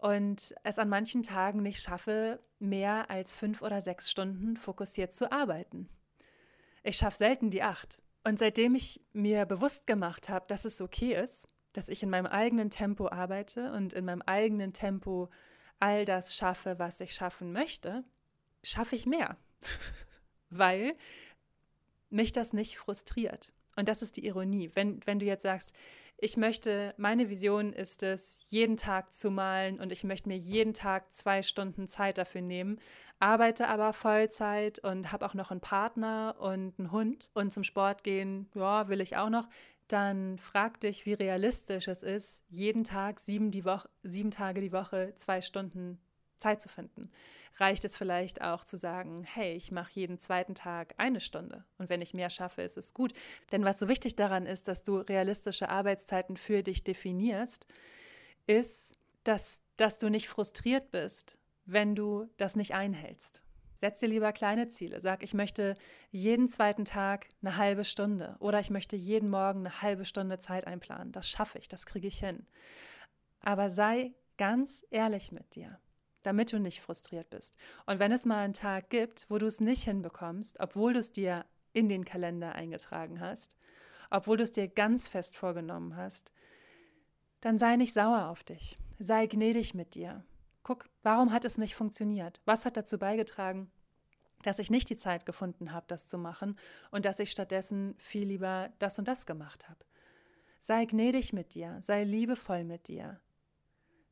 und 0.00 0.54
es 0.62 0.78
an 0.78 0.88
manchen 0.88 1.22
Tagen 1.22 1.62
nicht 1.62 1.82
schaffe, 1.82 2.40
mehr 2.58 3.10
als 3.10 3.34
fünf 3.36 3.62
oder 3.62 3.80
sechs 3.80 4.10
Stunden 4.10 4.56
fokussiert 4.56 5.14
zu 5.14 5.30
arbeiten. 5.30 5.88
Ich 6.82 6.96
schaffe 6.96 7.16
selten 7.16 7.50
die 7.50 7.62
acht. 7.62 8.02
Und 8.24 8.38
seitdem 8.38 8.74
ich 8.74 9.00
mir 9.12 9.46
bewusst 9.46 9.86
gemacht 9.86 10.28
habe, 10.28 10.46
dass 10.48 10.64
es 10.64 10.80
okay 10.80 11.14
ist, 11.14 11.46
dass 11.72 11.88
ich 11.88 12.02
in 12.02 12.10
meinem 12.10 12.26
eigenen 12.26 12.70
Tempo 12.70 13.08
arbeite 13.08 13.72
und 13.72 13.92
in 13.92 14.04
meinem 14.04 14.22
eigenen 14.22 14.72
Tempo 14.72 15.28
all 15.78 16.04
das 16.04 16.34
schaffe, 16.34 16.78
was 16.78 17.00
ich 17.00 17.14
schaffen 17.14 17.52
möchte, 17.52 18.04
schaffe 18.62 18.96
ich 18.96 19.06
mehr, 19.06 19.36
weil 20.50 20.94
mich 22.10 22.32
das 22.32 22.52
nicht 22.52 22.76
frustriert. 22.76 23.52
Und 23.76 23.88
das 23.88 24.02
ist 24.02 24.16
die 24.16 24.26
Ironie. 24.26 24.70
Wenn, 24.74 25.00
wenn 25.06 25.18
du 25.18 25.26
jetzt 25.26 25.42
sagst, 25.42 25.74
ich 26.22 26.36
möchte, 26.36 26.94
meine 26.98 27.30
Vision 27.30 27.72
ist 27.72 28.02
es, 28.02 28.44
jeden 28.48 28.76
Tag 28.76 29.14
zu 29.14 29.30
malen 29.30 29.80
und 29.80 29.90
ich 29.90 30.04
möchte 30.04 30.28
mir 30.28 30.36
jeden 30.36 30.74
Tag 30.74 31.12
zwei 31.14 31.42
Stunden 31.42 31.88
Zeit 31.88 32.18
dafür 32.18 32.42
nehmen, 32.42 32.78
arbeite 33.18 33.68
aber 33.68 33.92
Vollzeit 33.92 34.78
und 34.80 35.12
habe 35.12 35.24
auch 35.24 35.34
noch 35.34 35.50
einen 35.50 35.60
Partner 35.60 36.36
und 36.38 36.78
einen 36.78 36.92
Hund. 36.92 37.30
Und 37.34 37.52
zum 37.52 37.64
Sport 37.64 38.04
gehen, 38.04 38.50
ja, 38.54 38.88
will 38.88 39.00
ich 39.00 39.16
auch 39.16 39.30
noch, 39.30 39.48
dann 39.88 40.38
frag 40.38 40.80
dich, 40.80 41.06
wie 41.06 41.14
realistisch 41.14 41.88
es 41.88 42.02
ist, 42.02 42.42
jeden 42.48 42.84
Tag 42.84 43.18
sieben, 43.18 43.50
die 43.50 43.64
Woche, 43.64 43.88
sieben 44.02 44.30
Tage 44.30 44.60
die 44.60 44.72
Woche 44.72 45.14
zwei 45.16 45.40
Stunden 45.40 46.00
Zeit 46.40 46.60
zu 46.60 46.68
finden. 46.68 47.10
Reicht 47.56 47.84
es 47.84 47.96
vielleicht 47.96 48.42
auch 48.42 48.64
zu 48.64 48.76
sagen, 48.76 49.22
hey, 49.24 49.54
ich 49.54 49.70
mache 49.70 49.92
jeden 49.94 50.18
zweiten 50.18 50.54
Tag 50.54 50.94
eine 50.96 51.20
Stunde 51.20 51.64
und 51.78 51.88
wenn 51.88 52.02
ich 52.02 52.14
mehr 52.14 52.30
schaffe, 52.30 52.62
ist 52.62 52.76
es 52.76 52.94
gut. 52.94 53.12
Denn 53.52 53.64
was 53.64 53.78
so 53.78 53.88
wichtig 53.88 54.16
daran 54.16 54.46
ist, 54.46 54.66
dass 54.66 54.82
du 54.82 54.98
realistische 54.98 55.68
Arbeitszeiten 55.68 56.36
für 56.36 56.62
dich 56.62 56.82
definierst, 56.84 57.66
ist, 58.46 58.96
dass, 59.24 59.60
dass 59.76 59.98
du 59.98 60.08
nicht 60.08 60.28
frustriert 60.28 60.90
bist, 60.90 61.38
wenn 61.66 61.94
du 61.94 62.28
das 62.36 62.56
nicht 62.56 62.74
einhältst. 62.74 63.42
Setz 63.80 64.00
dir 64.00 64.08
lieber 64.08 64.32
kleine 64.32 64.68
Ziele. 64.68 65.00
Sag, 65.00 65.22
ich 65.22 65.32
möchte 65.32 65.74
jeden 66.10 66.48
zweiten 66.48 66.84
Tag 66.84 67.28
eine 67.40 67.56
halbe 67.56 67.84
Stunde 67.84 68.36
oder 68.38 68.60
ich 68.60 68.68
möchte 68.68 68.94
jeden 68.94 69.30
Morgen 69.30 69.60
eine 69.60 69.80
halbe 69.80 70.04
Stunde 70.04 70.38
Zeit 70.38 70.66
einplanen. 70.66 71.12
Das 71.12 71.28
schaffe 71.28 71.58
ich, 71.58 71.66
das 71.66 71.86
kriege 71.86 72.06
ich 72.06 72.18
hin. 72.18 72.46
Aber 73.40 73.70
sei 73.70 74.12
ganz 74.36 74.84
ehrlich 74.90 75.32
mit 75.32 75.54
dir 75.54 75.78
damit 76.22 76.52
du 76.52 76.58
nicht 76.58 76.80
frustriert 76.80 77.30
bist. 77.30 77.56
Und 77.86 77.98
wenn 77.98 78.12
es 78.12 78.24
mal 78.24 78.44
einen 78.44 78.54
Tag 78.54 78.90
gibt, 78.90 79.26
wo 79.28 79.38
du 79.38 79.46
es 79.46 79.60
nicht 79.60 79.84
hinbekommst, 79.84 80.60
obwohl 80.60 80.92
du 80.92 80.98
es 80.98 81.12
dir 81.12 81.44
in 81.72 81.88
den 81.88 82.04
Kalender 82.04 82.54
eingetragen 82.54 83.20
hast, 83.20 83.56
obwohl 84.10 84.36
du 84.36 84.42
es 84.42 84.52
dir 84.52 84.68
ganz 84.68 85.06
fest 85.06 85.36
vorgenommen 85.36 85.96
hast, 85.96 86.32
dann 87.40 87.58
sei 87.58 87.76
nicht 87.76 87.92
sauer 87.92 88.28
auf 88.28 88.42
dich. 88.42 88.76
Sei 88.98 89.26
gnädig 89.26 89.74
mit 89.74 89.94
dir. 89.94 90.24
Guck, 90.62 90.90
warum 91.02 91.32
hat 91.32 91.44
es 91.44 91.58
nicht 91.58 91.74
funktioniert? 91.74 92.40
Was 92.44 92.66
hat 92.66 92.76
dazu 92.76 92.98
beigetragen, 92.98 93.70
dass 94.42 94.58
ich 94.58 94.70
nicht 94.70 94.90
die 94.90 94.96
Zeit 94.96 95.24
gefunden 95.26 95.72
habe, 95.72 95.86
das 95.88 96.06
zu 96.06 96.18
machen 96.18 96.58
und 96.90 97.04
dass 97.04 97.18
ich 97.18 97.30
stattdessen 97.30 97.94
viel 97.98 98.26
lieber 98.26 98.70
das 98.78 98.98
und 98.98 99.08
das 99.08 99.26
gemacht 99.26 99.68
habe? 99.68 99.84
Sei 100.58 100.84
gnädig 100.84 101.32
mit 101.32 101.54
dir, 101.54 101.78
sei 101.80 102.04
liebevoll 102.04 102.64
mit 102.64 102.88
dir. 102.88 103.20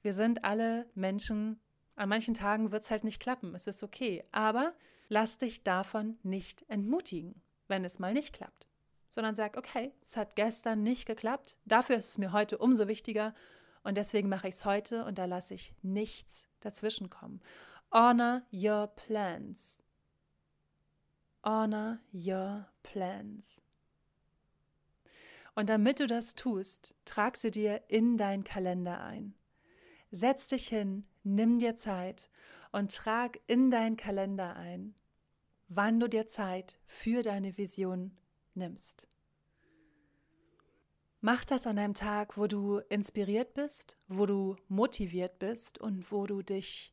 Wir 0.00 0.14
sind 0.14 0.44
alle 0.44 0.86
Menschen 0.94 1.60
an 1.98 2.08
manchen 2.08 2.34
Tagen 2.34 2.70
wird 2.70 2.84
es 2.84 2.90
halt 2.90 3.04
nicht 3.04 3.20
klappen, 3.20 3.54
es 3.54 3.66
ist 3.66 3.82
okay. 3.82 4.24
Aber 4.30 4.72
lass 5.08 5.38
dich 5.38 5.64
davon 5.64 6.18
nicht 6.22 6.64
entmutigen, 6.68 7.42
wenn 7.66 7.84
es 7.84 7.98
mal 7.98 8.12
nicht 8.12 8.32
klappt. 8.32 8.66
Sondern 9.10 9.34
sag, 9.34 9.56
okay, 9.56 9.92
es 10.00 10.16
hat 10.16 10.36
gestern 10.36 10.82
nicht 10.82 11.06
geklappt, 11.06 11.58
dafür 11.64 11.96
ist 11.96 12.10
es 12.10 12.18
mir 12.18 12.32
heute 12.32 12.58
umso 12.58 12.88
wichtiger 12.88 13.34
und 13.82 13.96
deswegen 13.96 14.28
mache 14.28 14.48
ich 14.48 14.54
es 14.54 14.64
heute 14.64 15.04
und 15.04 15.18
da 15.18 15.24
lasse 15.24 15.54
ich 15.54 15.74
nichts 15.82 16.46
dazwischenkommen. 16.60 17.40
Honor 17.90 18.42
your 18.52 18.86
plans. 18.88 19.82
Honor 21.42 21.98
your 22.12 22.68
plans. 22.82 23.62
Und 25.54 25.70
damit 25.70 25.98
du 25.98 26.06
das 26.06 26.34
tust, 26.34 26.96
trag 27.04 27.36
sie 27.36 27.50
dir 27.50 27.82
in 27.88 28.16
deinen 28.16 28.44
Kalender 28.44 29.00
ein. 29.00 29.34
Setz 30.10 30.48
dich 30.48 30.68
hin, 30.68 31.06
nimm 31.22 31.58
dir 31.58 31.76
Zeit 31.76 32.30
und 32.72 32.94
trag 32.94 33.38
in 33.46 33.70
deinen 33.70 33.96
Kalender 33.96 34.56
ein, 34.56 34.94
wann 35.68 36.00
du 36.00 36.08
dir 36.08 36.26
Zeit 36.26 36.78
für 36.86 37.22
deine 37.22 37.58
Vision 37.58 38.16
nimmst. 38.54 39.08
Mach 41.20 41.44
das 41.44 41.66
an 41.66 41.78
einem 41.78 41.94
Tag, 41.94 42.36
wo 42.36 42.46
du 42.46 42.78
inspiriert 42.88 43.54
bist, 43.54 43.98
wo 44.06 44.24
du 44.24 44.56
motiviert 44.68 45.38
bist 45.38 45.78
und 45.78 46.12
wo 46.12 46.26
du 46.26 46.42
dich 46.42 46.92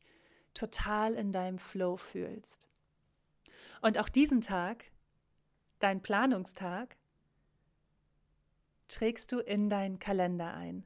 total 0.52 1.14
in 1.14 1.32
deinem 1.32 1.58
Flow 1.58 1.96
fühlst. 1.96 2.68
Und 3.82 3.98
auch 3.98 4.08
diesen 4.08 4.40
Tag, 4.40 4.90
dein 5.78 6.02
Planungstag, 6.02 6.96
trägst 8.88 9.30
du 9.32 9.38
in 9.38 9.70
deinen 9.70 9.98
Kalender 10.00 10.54
ein. 10.54 10.84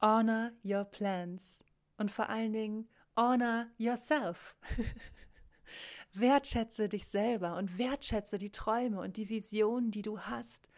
Honor 0.00 0.52
your 0.64 0.84
plans 0.84 1.64
und 1.96 2.10
vor 2.10 2.28
allen 2.28 2.52
Dingen 2.52 2.88
honor 3.16 3.66
yourself. 3.78 4.54
wertschätze 6.12 6.88
dich 6.88 7.06
selber 7.06 7.56
und 7.56 7.78
wertschätze 7.78 8.38
die 8.38 8.50
Träume 8.50 9.00
und 9.00 9.16
die 9.16 9.28
Visionen, 9.28 9.90
die 9.90 10.02
du 10.02 10.20
hast. 10.20 10.70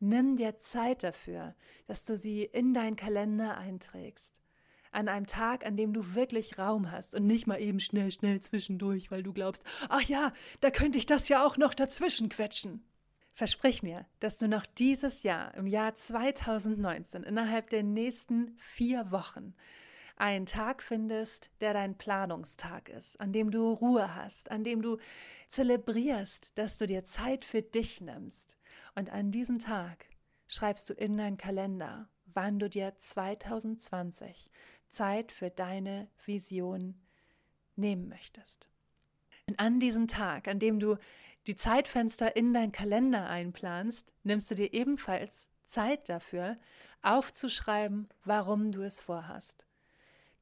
Nimm 0.00 0.36
dir 0.36 0.58
Zeit 0.58 1.02
dafür, 1.02 1.54
dass 1.86 2.04
du 2.04 2.16
sie 2.16 2.44
in 2.44 2.74
deinen 2.74 2.96
Kalender 2.96 3.56
einträgst. 3.56 4.40
An 4.90 5.08
einem 5.08 5.26
Tag, 5.26 5.66
an 5.66 5.76
dem 5.76 5.92
du 5.92 6.14
wirklich 6.14 6.58
Raum 6.58 6.90
hast 6.90 7.14
und 7.14 7.26
nicht 7.26 7.46
mal 7.46 7.60
eben 7.60 7.80
schnell, 7.80 8.10
schnell 8.10 8.40
zwischendurch, 8.40 9.10
weil 9.10 9.22
du 9.22 9.32
glaubst, 9.32 9.62
ach 9.88 10.02
ja, 10.02 10.32
da 10.60 10.70
könnte 10.70 10.98
ich 10.98 11.06
das 11.06 11.28
ja 11.28 11.44
auch 11.44 11.56
noch 11.56 11.74
dazwischen 11.74 12.28
quetschen. 12.28 12.84
Versprich 13.34 13.82
mir, 13.82 14.06
dass 14.20 14.38
du 14.38 14.46
noch 14.46 14.64
dieses 14.64 15.24
Jahr, 15.24 15.54
im 15.54 15.66
Jahr 15.66 15.96
2019, 15.96 17.24
innerhalb 17.24 17.68
der 17.68 17.82
nächsten 17.82 18.56
vier 18.56 19.10
Wochen, 19.10 19.54
einen 20.16 20.46
Tag 20.46 20.84
findest, 20.84 21.50
der 21.60 21.72
dein 21.72 21.98
Planungstag 21.98 22.88
ist, 22.88 23.20
an 23.20 23.32
dem 23.32 23.50
du 23.50 23.72
Ruhe 23.72 24.14
hast, 24.14 24.52
an 24.52 24.62
dem 24.62 24.82
du 24.82 24.98
zelebrierst, 25.48 26.56
dass 26.56 26.76
du 26.76 26.86
dir 26.86 27.04
Zeit 27.04 27.44
für 27.44 27.62
dich 27.62 28.00
nimmst. 28.00 28.56
Und 28.94 29.10
an 29.10 29.32
diesem 29.32 29.58
Tag 29.58 30.06
schreibst 30.46 30.88
du 30.88 30.94
in 30.94 31.16
deinen 31.16 31.36
Kalender, 31.36 32.08
wann 32.26 32.60
du 32.60 32.70
dir 32.70 32.94
2020 32.96 34.48
Zeit 34.88 35.32
für 35.32 35.50
deine 35.50 36.08
Vision 36.24 37.02
nehmen 37.74 38.08
möchtest. 38.08 38.68
Und 39.48 39.60
an 39.60 39.80
diesem 39.80 40.08
Tag, 40.08 40.48
an 40.48 40.58
dem 40.58 40.80
du 40.80 40.96
die 41.46 41.56
Zeitfenster 41.56 42.36
in 42.36 42.54
dein 42.54 42.72
Kalender 42.72 43.28
einplanst, 43.28 44.14
nimmst 44.22 44.50
du 44.50 44.54
dir 44.54 44.72
ebenfalls 44.72 45.48
Zeit 45.66 46.08
dafür, 46.08 46.56
aufzuschreiben, 47.02 48.08
warum 48.24 48.72
du 48.72 48.82
es 48.82 49.00
vorhast. 49.00 49.66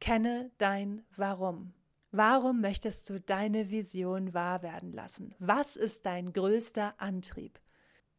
Kenne 0.00 0.50
dein 0.58 1.04
Warum. 1.16 1.72
Warum 2.12 2.60
möchtest 2.60 3.08
du 3.08 3.20
deine 3.20 3.70
Vision 3.70 4.34
wahr 4.34 4.62
werden 4.62 4.92
lassen? 4.92 5.34
Was 5.38 5.76
ist 5.76 6.04
dein 6.06 6.32
größter 6.32 6.94
Antrieb? 6.98 7.58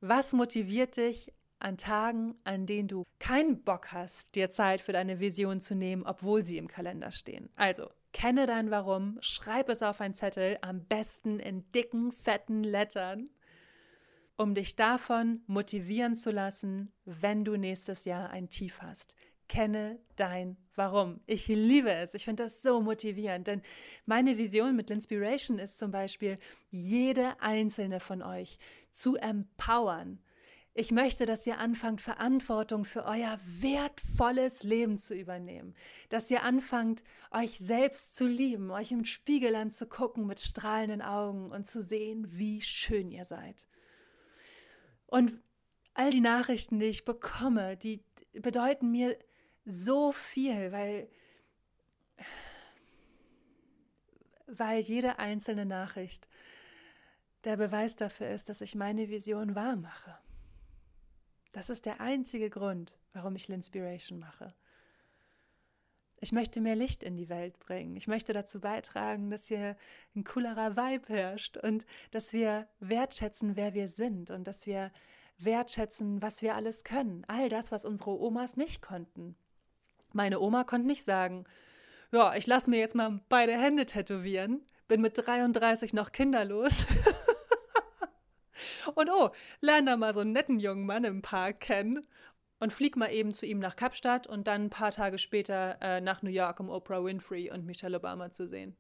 Was 0.02 0.34
motiviert 0.34 0.98
dich 0.98 1.32
an 1.60 1.78
Tagen, 1.78 2.36
an 2.44 2.66
denen 2.66 2.88
du 2.88 3.06
keinen 3.20 3.64
Bock 3.64 3.92
hast, 3.94 4.36
dir 4.36 4.50
Zeit 4.52 4.82
für 4.82 4.94
deine 4.94 5.20
Vision 5.20 5.62
zu 5.62 5.76
nehmen, 5.76 6.04
obwohl 6.06 6.44
sie 6.44 6.58
im 6.58 6.68
Kalender 6.68 7.12
stehen? 7.12 7.50
Also, 7.56 7.90
kenne 8.14 8.46
dein 8.46 8.72
Warum, 8.72 9.18
schreib 9.22 9.70
es 9.70 9.82
auf 9.84 10.00
ein 10.00 10.14
Zettel, 10.14 10.58
am 10.62 10.86
besten 10.86 11.40
in 11.40 11.70
dicken, 11.72 12.12
fetten 12.12 12.64
Lettern, 12.64 13.30
um 14.38 14.54
dich 14.56 14.76
davon 14.76 15.42
motivieren 15.48 16.16
zu 16.16 16.32
lassen, 16.32 16.94
wenn 17.06 17.44
du 17.44 17.58
nächstes 17.58 18.06
Jahr 18.06 18.30
ein 18.30 18.50
Tief 18.50 18.82
hast. 18.82 19.16
Kenne 19.50 20.00
dein 20.16 20.58
Warum. 20.76 21.20
Ich 21.26 21.48
liebe 21.48 21.94
es. 21.94 22.14
Ich 22.14 22.26
finde 22.26 22.44
das 22.44 22.62
so 22.62 22.82
motivierend, 22.82 23.48
denn 23.48 23.62
meine 24.06 24.38
Vision 24.38 24.76
mit 24.76 24.90
Inspiration 24.90 25.60
ist 25.60 25.78
zum 25.78 25.92
Beispiel, 25.92 26.40
jede 26.70 27.40
einzelne 27.42 28.00
von 28.00 28.22
euch 28.24 28.58
zu 28.92 29.16
empowern. 29.16 30.23
Ich 30.76 30.92
möchte, 30.92 31.28
dass 31.28 31.46
ihr 31.46 31.60
anfangt, 31.60 32.02
Verantwortung 32.02 32.84
für 32.84 33.06
euer 33.06 33.38
wertvolles 33.46 34.64
Leben 34.64 34.98
zu 34.98 35.14
übernehmen. 35.14 35.76
Dass 36.10 36.32
ihr 36.32 36.42
anfangt, 36.42 37.04
euch 37.30 37.60
selbst 37.60 38.16
zu 38.16 38.26
lieben, 38.26 38.72
euch 38.72 38.92
im 38.92 39.06
Spiegel 39.06 39.56
anzugucken 39.56 40.26
mit 40.26 40.40
strahlenden 40.40 41.04
Augen 41.04 41.52
und 41.52 41.68
zu 41.68 41.80
sehen, 41.80 42.26
wie 42.32 42.60
schön 42.62 43.12
ihr 43.12 43.26
seid. 43.26 43.68
Und 45.06 45.40
all 45.94 46.10
die 46.10 46.22
Nachrichten, 46.22 46.80
die 46.80 46.86
ich 46.86 47.06
bekomme, 47.06 47.78
die 47.78 48.04
bedeuten 48.32 48.90
mir 48.90 49.16
so 49.66 50.12
viel, 50.12 50.72
weil, 50.72 51.08
weil 54.48 54.80
jede 54.80 55.20
einzelne 55.20 55.68
Nachricht 55.68 56.28
der 57.44 57.58
Beweis 57.58 57.96
dafür 57.96 58.30
ist, 58.30 58.50
dass 58.50 58.62
ich 58.62 58.74
meine 58.74 59.10
Vision 59.10 59.54
wahr 59.54 59.76
mache. 59.76 60.18
Das 61.54 61.70
ist 61.70 61.86
der 61.86 62.02
einzige 62.02 62.50
Grund, 62.50 62.98
warum 63.14 63.36
ich 63.36 63.46
L'Inspiration 63.46 64.18
mache. 64.18 64.54
Ich 66.20 66.32
möchte 66.32 66.62
mehr 66.62 66.76
Licht 66.76 67.04
in 67.04 67.16
die 67.16 67.30
Welt 67.30 67.60
bringen. 67.60 67.96
Ich 67.96 68.08
möchte 68.08 68.34
dazu 68.34 68.60
beitragen, 68.60 69.30
dass 69.30 69.48
hier 69.48 69.78
ein 70.16 70.24
coolerer 70.24 70.76
Vibe 70.76 71.14
herrscht 71.14 71.58
und 71.58 71.86
dass 72.12 72.34
wir 72.34 72.68
wertschätzen, 72.80 73.56
wer 73.56 73.74
wir 73.74 73.88
sind 73.88 74.32
und 74.32 74.48
dass 74.48 74.66
wir 74.66 74.92
wertschätzen, 75.38 76.22
was 76.22 76.42
wir 76.42 76.56
alles 76.56 76.84
können. 76.84 77.24
All 77.28 77.50
das, 77.50 77.72
was 77.72 77.86
unsere 77.86 78.20
Omas 78.20 78.58
nicht 78.58 78.82
konnten. 78.82 79.36
Meine 80.12 80.40
Oma 80.40 80.64
konnte 80.64 80.88
nicht 80.88 81.04
sagen, 81.04 81.46
ja, 82.12 82.34
ich 82.36 82.48
lasse 82.48 82.70
mir 82.70 82.80
jetzt 82.80 82.96
mal 82.96 83.20
beide 83.30 83.54
Hände 83.54 83.86
tätowieren, 83.86 84.66
bin 84.88 85.02
mit 85.02 85.18
33 85.18 85.94
noch 85.94 86.12
kinderlos. 86.12 86.86
und 88.96 89.10
oh, 89.10 89.30
lerne 89.62 89.92
da 89.92 89.98
mal 89.98 90.14
so 90.14 90.22
einen 90.22 90.32
netten 90.32 90.60
jungen 90.60 90.86
Mann 90.86 91.04
im 91.04 91.22
Park 91.22 91.60
kennen 91.62 92.06
und 92.60 92.72
flieg 92.74 92.96
mal 92.96 93.12
eben 93.12 93.32
zu 93.32 93.46
ihm 93.46 93.60
nach 93.60 93.76
Kapstadt 93.76 94.28
und 94.28 94.48
dann 94.48 94.66
ein 94.66 94.70
paar 94.70 94.92
Tage 94.92 95.18
später 95.18 95.78
äh, 95.82 96.02
nach 96.02 96.22
New 96.22 96.30
York, 96.30 96.60
um 96.60 96.70
Oprah 96.70 97.04
Winfrey 97.04 97.52
und 97.52 97.66
Michelle 97.66 97.98
Obama 97.98 98.32
zu 98.32 98.48
sehen. 98.48 98.76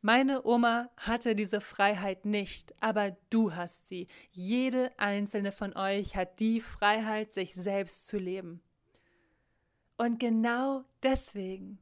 Meine 0.00 0.44
Oma 0.46 0.90
hatte 0.96 1.34
diese 1.34 1.60
Freiheit 1.60 2.24
nicht, 2.24 2.74
aber 2.80 3.16
du 3.30 3.54
hast 3.54 3.88
sie. 3.88 4.06
Jede 4.30 4.92
einzelne 4.98 5.52
von 5.52 5.76
euch 5.76 6.16
hat 6.16 6.40
die 6.40 6.60
Freiheit, 6.60 7.32
sich 7.32 7.54
selbst 7.54 8.06
zu 8.06 8.16
leben. 8.16 8.62
Und 9.96 10.20
genau 10.20 10.84
deswegen, 11.02 11.80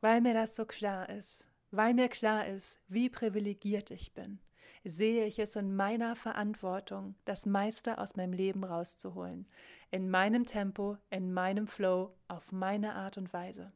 weil 0.00 0.22
mir 0.22 0.34
das 0.34 0.56
so 0.56 0.64
klar 0.64 1.08
ist, 1.10 1.46
weil 1.70 1.94
mir 1.94 2.08
klar 2.08 2.46
ist, 2.46 2.80
wie 2.88 3.10
privilegiert 3.10 3.90
ich 3.90 4.14
bin, 4.14 4.40
sehe 4.84 5.26
ich 5.26 5.38
es 5.38 5.56
in 5.56 5.76
meiner 5.76 6.16
Verantwortung, 6.16 7.14
das 7.24 7.46
meiste 7.46 7.98
aus 7.98 8.16
meinem 8.16 8.32
Leben 8.32 8.64
rauszuholen. 8.64 9.46
In 9.90 10.10
meinem 10.10 10.46
Tempo, 10.46 10.98
in 11.10 11.32
meinem 11.32 11.66
Flow, 11.66 12.14
auf 12.28 12.52
meine 12.52 12.94
Art 12.94 13.16
und 13.18 13.32
Weise. 13.32 13.72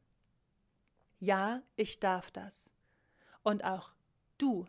Ja, 1.18 1.62
ich 1.76 2.00
darf 2.00 2.30
das. 2.30 2.70
Und 3.42 3.64
auch 3.64 3.94
du 4.38 4.66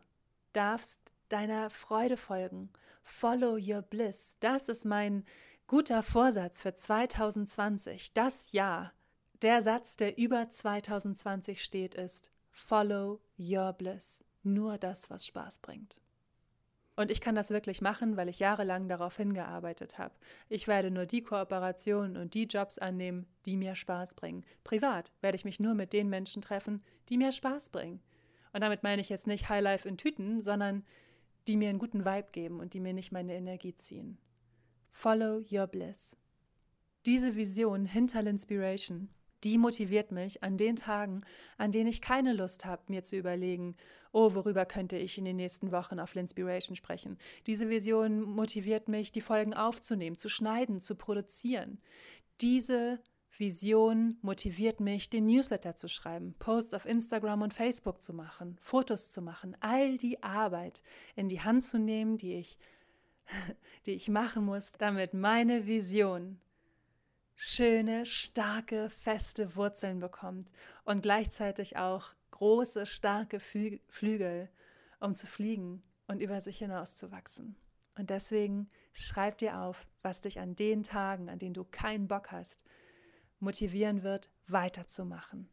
darfst 0.54 1.14
deiner 1.30 1.70
Freude 1.70 2.18
folgen. 2.18 2.70
Follow 3.02 3.58
your 3.58 3.82
bliss. 3.82 4.38
Das 4.40 4.70
ist 4.70 4.86
mein 4.86 5.26
Guter 5.66 6.04
Vorsatz 6.04 6.62
für 6.62 6.74
2020, 6.74 8.14
das 8.14 8.52
Jahr. 8.52 8.94
Der 9.42 9.62
Satz, 9.62 9.98
der 9.98 10.18
über 10.18 10.50
2020 10.50 11.64
steht, 11.64 11.96
ist 11.96 12.32
Follow 12.50 13.20
your 13.38 13.74
bliss. 13.74 14.24
Nur 14.44 14.78
das, 14.78 15.10
was 15.10 15.26
Spaß 15.26 15.60
bringt. 15.60 16.00
Und 16.98 17.12
ich 17.12 17.22
kann 17.22 17.36
das 17.36 17.52
wirklich 17.52 17.80
machen, 17.80 18.18
weil 18.18 18.28
ich 18.28 18.40
jahrelang 18.40 18.90
darauf 18.90 19.16
hingearbeitet 19.18 20.00
habe. 20.00 20.16
Ich 20.50 20.68
werde 20.68 20.90
nur 20.90 21.06
die 21.06 21.22
Kooperationen 21.22 22.18
und 22.18 22.34
die 22.34 22.46
Jobs 22.46 22.80
annehmen, 22.80 23.28
die 23.46 23.56
mir 23.56 23.76
Spaß 23.76 24.16
bringen. 24.16 24.44
Privat 24.64 25.14
werde 25.22 25.36
ich 25.36 25.46
mich 25.46 25.60
nur 25.60 25.76
mit 25.76 25.94
den 25.94 26.10
Menschen 26.10 26.42
treffen, 26.42 26.84
die 27.10 27.18
mir 27.18 27.32
Spaß 27.32 27.70
bringen. 27.70 28.02
Und 28.52 28.62
damit 28.62 28.82
meine 28.82 29.00
ich 29.00 29.10
jetzt 29.10 29.28
nicht 29.28 29.48
Highlife 29.48 29.88
in 29.88 29.98
Tüten, 29.98 30.42
sondern 30.42 30.84
die 31.48 31.56
mir 31.56 31.70
einen 31.70 31.78
guten 31.78 32.04
Vibe 32.04 32.30
geben 32.32 32.60
und 32.60 32.74
die 32.74 32.80
mir 32.80 32.94
nicht 32.94 33.12
meine 33.12 33.36
Energie 33.36 33.76
ziehen. 33.76 34.18
Follow 34.92 35.44
Your 35.52 35.68
Bliss. 35.68 36.18
Diese 37.06 37.36
Vision 37.36 37.86
hinter 37.86 38.26
Inspiration, 38.26 39.10
die 39.44 39.58
motiviert 39.58 40.12
mich 40.12 40.44
an 40.44 40.58
den 40.58 40.76
Tagen, 40.76 41.22
an 41.58 41.72
denen 41.72 41.88
ich 41.88 42.02
keine 42.02 42.34
Lust 42.34 42.66
habe, 42.66 42.82
mir 42.88 43.04
zu 43.04 43.16
überlegen, 43.16 43.76
oh, 44.12 44.34
worüber 44.34 44.66
könnte 44.66 44.98
ich 44.98 45.18
in 45.18 45.26
den 45.26 45.36
nächsten 45.36 45.72
Wochen 45.72 46.00
auf 46.00 46.16
Inspiration 46.16 46.76
sprechen. 46.76 47.18
Diese 47.46 47.70
Vision 47.70 48.22
motiviert 48.22 48.88
mich, 48.88 49.12
die 49.12 49.22
Folgen 49.22 49.54
aufzunehmen, 49.54 50.18
zu 50.18 50.30
schneiden, 50.30 50.80
zu 50.80 50.96
produzieren. 50.96 51.80
Diese 52.42 53.00
Vision 53.38 54.18
motiviert 54.22 54.80
mich, 54.80 55.10
den 55.10 55.28
Newsletter 55.28 55.76
zu 55.76 55.88
schreiben, 55.88 56.34
Posts 56.40 56.74
auf 56.74 56.86
Instagram 56.86 57.44
und 57.44 57.54
Facebook 57.54 58.02
zu 58.02 58.14
machen, 58.14 58.58
Fotos 58.62 59.12
zu 59.12 59.22
machen, 59.22 59.56
all 59.60 59.98
die 59.98 60.24
Arbeit 60.24 60.82
in 61.16 61.30
die 61.30 61.42
Hand 61.42 61.64
zu 61.64 61.78
nehmen, 61.78 62.18
die 62.18 62.34
ich 62.34 62.58
die 63.86 63.92
ich 63.92 64.10
machen 64.10 64.46
muss, 64.46 64.72
damit 64.78 65.14
meine 65.14 65.68
Vision 65.68 66.40
schöne, 67.38 68.06
starke, 68.06 68.90
feste 68.90 69.56
Wurzeln 69.56 70.00
bekommt 70.00 70.52
und 70.84 71.04
gleichzeitig 71.04 71.78
auch 71.78 72.14
große, 72.32 72.86
starke 72.88 73.40
Flügel, 73.40 74.50
um 75.00 75.14
zu 75.14 75.28
fliegen 75.28 75.84
und 76.08 76.20
über 76.20 76.42
sich 76.42 76.58
hinaus 76.58 76.98
zu 76.98 77.12
wachsen. 77.12 77.56
Und 77.96 78.10
deswegen 78.10 78.70
schreib 78.92 79.38
dir 79.38 79.60
auf, 79.60 79.88
was 80.02 80.20
dich 80.20 80.40
an 80.40 80.56
den 80.56 80.84
Tagen, 80.84 81.30
an 81.30 81.40
denen 81.40 81.54
du 81.54 81.64
keinen 81.64 82.08
Bock 82.08 82.32
hast, 82.32 82.64
motivieren 83.40 84.02
wird, 84.02 84.32
weiterzumachen. 84.48 85.48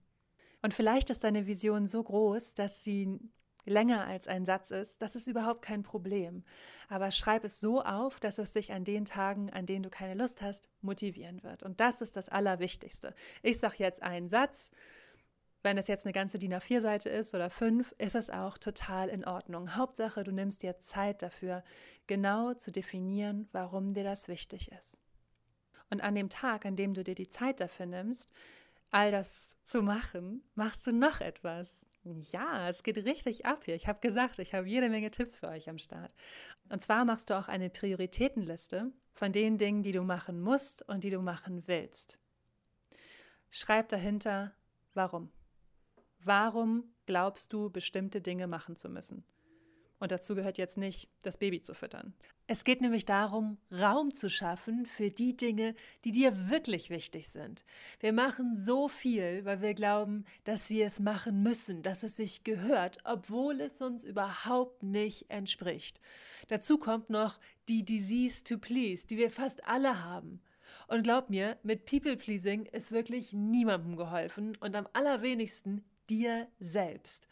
Und 0.63 0.73
vielleicht 0.73 1.11
ist 1.11 1.23
deine 1.23 1.47
Vision 1.47 1.87
so 1.87 2.03
groß, 2.03 2.55
dass 2.55 2.83
sie 2.83 3.21
länger 3.65 4.07
als 4.07 4.29
ein 4.29 4.45
Satz 4.45 4.71
ist, 4.71 5.01
das 5.03 5.17
ist 5.17 5.27
überhaupt 5.27 5.63
kein 5.63 5.83
Problem. 5.83 6.45
Aber 6.89 7.11
schreib 7.11 7.45
es 7.45 7.61
so 7.61 7.83
auf, 7.83 8.21
dass 8.21 8.39
es 8.39 8.53
dich 8.53 8.73
an 8.73 8.85
den 8.85 9.05
Tagen, 9.05 9.51
an 9.51 9.67
denen 9.67 9.83
du 9.83 9.91
keine 9.91 10.15
Lust 10.15 10.43
hast, 10.43 10.69
motivieren 10.81 11.43
wird. 11.43 11.63
Und 11.63 11.81
das 11.81 12.01
ist 12.01 12.17
das 12.17 12.29
Allerwichtigste. 12.29 13.15
Ich 13.43 13.59
sage 13.59 13.77
jetzt 13.79 14.03
einen 14.03 14.29
Satz. 14.29 14.71
Wenn 15.63 15.79
es 15.79 15.89
jetzt 15.89 16.05
eine 16.05 16.13
ganze 16.13 16.39
DIN 16.39 16.53
A4-Seite 16.53 17.09
ist 17.09 17.35
oder 17.35 17.49
fünf, 17.49 17.95
ist 17.97 18.15
es 18.15 18.29
auch 18.29 18.59
total 18.59 19.09
in 19.09 19.25
Ordnung. 19.25 19.77
Hauptsache, 19.77 20.23
du 20.23 20.31
nimmst 20.31 20.63
dir 20.63 20.79
Zeit 20.81 21.23
dafür, 21.23 21.65
genau 22.07 22.53
zu 22.53 22.71
definieren, 22.71 23.49
warum 23.53 23.95
dir 23.95 24.05
das 24.05 24.29
wichtig 24.29 24.71
ist. 24.73 24.99
Und 25.89 26.03
an 26.03 26.15
dem 26.15 26.29
Tag, 26.29 26.67
an 26.67 26.77
dem 26.77 26.93
du 26.93 27.03
dir 27.03 27.15
die 27.15 27.29
Zeit 27.29 27.61
dafür 27.61 27.87
nimmst, 27.87 28.31
all 28.91 29.11
das 29.11 29.57
zu 29.65 29.81
machen, 29.81 30.43
machst 30.55 30.87
du 30.87 30.93
noch 30.93 31.21
etwas. 31.23 31.87
Ja, 32.05 32.69
es 32.69 32.83
geht 32.83 32.99
richtig 32.99 33.47
ab 33.47 33.65
hier. 33.65 33.75
Ich 33.75 33.89
habe 33.89 34.01
gesagt, 34.01 34.39
ich 34.39 34.53
habe 34.53 34.69
jede 34.69 34.91
Menge 34.91 35.11
Tipps 35.11 35.39
für 35.39 35.49
euch 35.49 35.71
am 35.71 35.79
Start. 35.79 36.15
Und 36.69 36.83
zwar 36.83 37.07
machst 37.07 37.31
du 37.31 37.39
auch 37.39 37.49
eine 37.49 37.71
Prioritätenliste 37.71 38.93
von 39.13 39.33
den 39.33 39.57
Dingen, 39.57 39.83
die 39.83 39.93
du 39.93 40.03
machen 40.03 40.41
musst 40.41 40.87
und 40.87 41.03
die 41.03 41.11
du 41.11 41.21
machen 41.21 41.63
willst. 41.67 42.19
Schreib 43.49 43.89
dahinter, 43.89 44.55
warum. 44.93 45.31
Warum 46.19 46.95
glaubst 47.07 47.53
du, 47.53 47.71
bestimmte 47.71 48.21
Dinge 48.21 48.49
machen 48.49 48.77
zu 48.77 48.91
müssen? 48.91 49.25
Und 49.99 50.13
dazu 50.13 50.35
gehört 50.35 50.59
jetzt 50.59 50.77
nicht, 50.77 51.09
das 51.23 51.37
Baby 51.37 51.61
zu 51.61 51.73
füttern. 51.73 52.15
Es 52.47 52.65
geht 52.65 52.83
nämlich 52.83 53.07
darum, 53.07 53.57
Raum 53.73 54.13
zu 54.13 54.29
schaffen 54.29 54.85
für 54.85 55.09
die 55.09 55.35
Dinge, 55.35 55.75
die 56.05 56.13
dir 56.13 56.51
wirklich 56.51 56.91
wichtig 56.91 57.29
sind. 57.29 57.65
Wir 58.01 58.13
machen 58.13 58.55
so 58.55 58.89
viel, 58.89 59.47
weil 59.47 59.63
wir 59.63 59.73
glauben, 59.73 60.27
dass 60.45 60.69
wir 60.69 60.85
es 60.85 61.01
machen 61.01 61.43
müssen, 61.43 61.83
dass 61.83 62.03
es 62.03 62.17
sich 62.17 62.45
gehört, 62.45 62.99
obwohl 63.05 63.63
es 63.63 63.81
uns 63.81 64.05
überhaupt 64.05 64.83
nicht 64.83 65.31
entspricht. 65.31 66.01
Dazu 66.49 66.77
kommt 66.77 67.09
noch 67.09 67.41
die 67.69 67.83
Disease 67.83 68.45
to 68.45 68.59
Please, 68.59 69.07
die 69.07 69.17
wir 69.17 69.31
fast 69.31 69.67
alle 69.67 70.05
haben. 70.05 70.43
Und 70.89 71.03
glaub 71.03 71.31
mir, 71.31 71.57
mit 71.63 71.87
People 71.87 72.17
Pleasing 72.17 72.67
ist 72.67 72.93
wirklich 72.93 73.33
niemandem 73.33 73.97
geholfen 73.97 74.55
und 74.61 74.77
am 74.77 74.87
allerwenigsten 74.93 75.83
dir 76.11 76.49
selbst. 76.59 77.27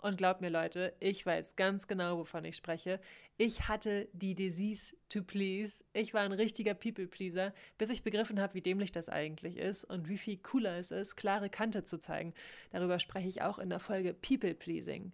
Und 0.00 0.18
glaubt 0.18 0.40
mir, 0.40 0.50
Leute, 0.50 0.94
ich 1.00 1.24
weiß 1.24 1.56
ganz 1.56 1.86
genau, 1.88 2.18
wovon 2.18 2.44
ich 2.44 2.56
spreche. 2.56 3.00
Ich 3.38 3.68
hatte 3.68 4.08
die 4.12 4.34
Disease 4.34 4.94
to 5.08 5.22
please. 5.22 5.84
Ich 5.92 6.14
war 6.14 6.22
ein 6.22 6.32
richtiger 6.32 6.74
People-Pleaser, 6.74 7.52
bis 7.78 7.90
ich 7.90 8.02
begriffen 8.02 8.40
habe, 8.40 8.54
wie 8.54 8.62
dämlich 8.62 8.92
das 8.92 9.08
eigentlich 9.08 9.56
ist 9.56 9.84
und 9.84 10.08
wie 10.08 10.18
viel 10.18 10.38
cooler 10.38 10.78
es 10.78 10.90
ist, 10.90 11.16
klare 11.16 11.50
Kante 11.50 11.84
zu 11.84 11.98
zeigen. 11.98 12.34
Darüber 12.70 12.98
spreche 12.98 13.28
ich 13.28 13.42
auch 13.42 13.58
in 13.58 13.70
der 13.70 13.80
Folge 13.80 14.14
People-Pleasing. 14.14 15.12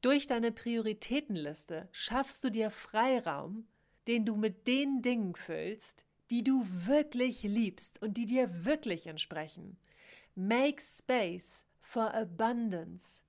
Durch 0.00 0.26
deine 0.26 0.52
Prioritätenliste 0.52 1.88
schaffst 1.90 2.44
du 2.44 2.50
dir 2.50 2.70
Freiraum, 2.70 3.66
den 4.06 4.24
du 4.24 4.36
mit 4.36 4.68
den 4.68 5.02
Dingen 5.02 5.34
füllst, 5.34 6.04
die 6.30 6.44
du 6.44 6.64
wirklich 6.86 7.42
liebst 7.42 8.00
und 8.00 8.16
die 8.16 8.26
dir 8.26 8.64
wirklich 8.64 9.06
entsprechen. 9.06 9.76
Make 10.34 10.80
space 10.80 11.66
for 11.80 12.14
abundance. 12.14 13.22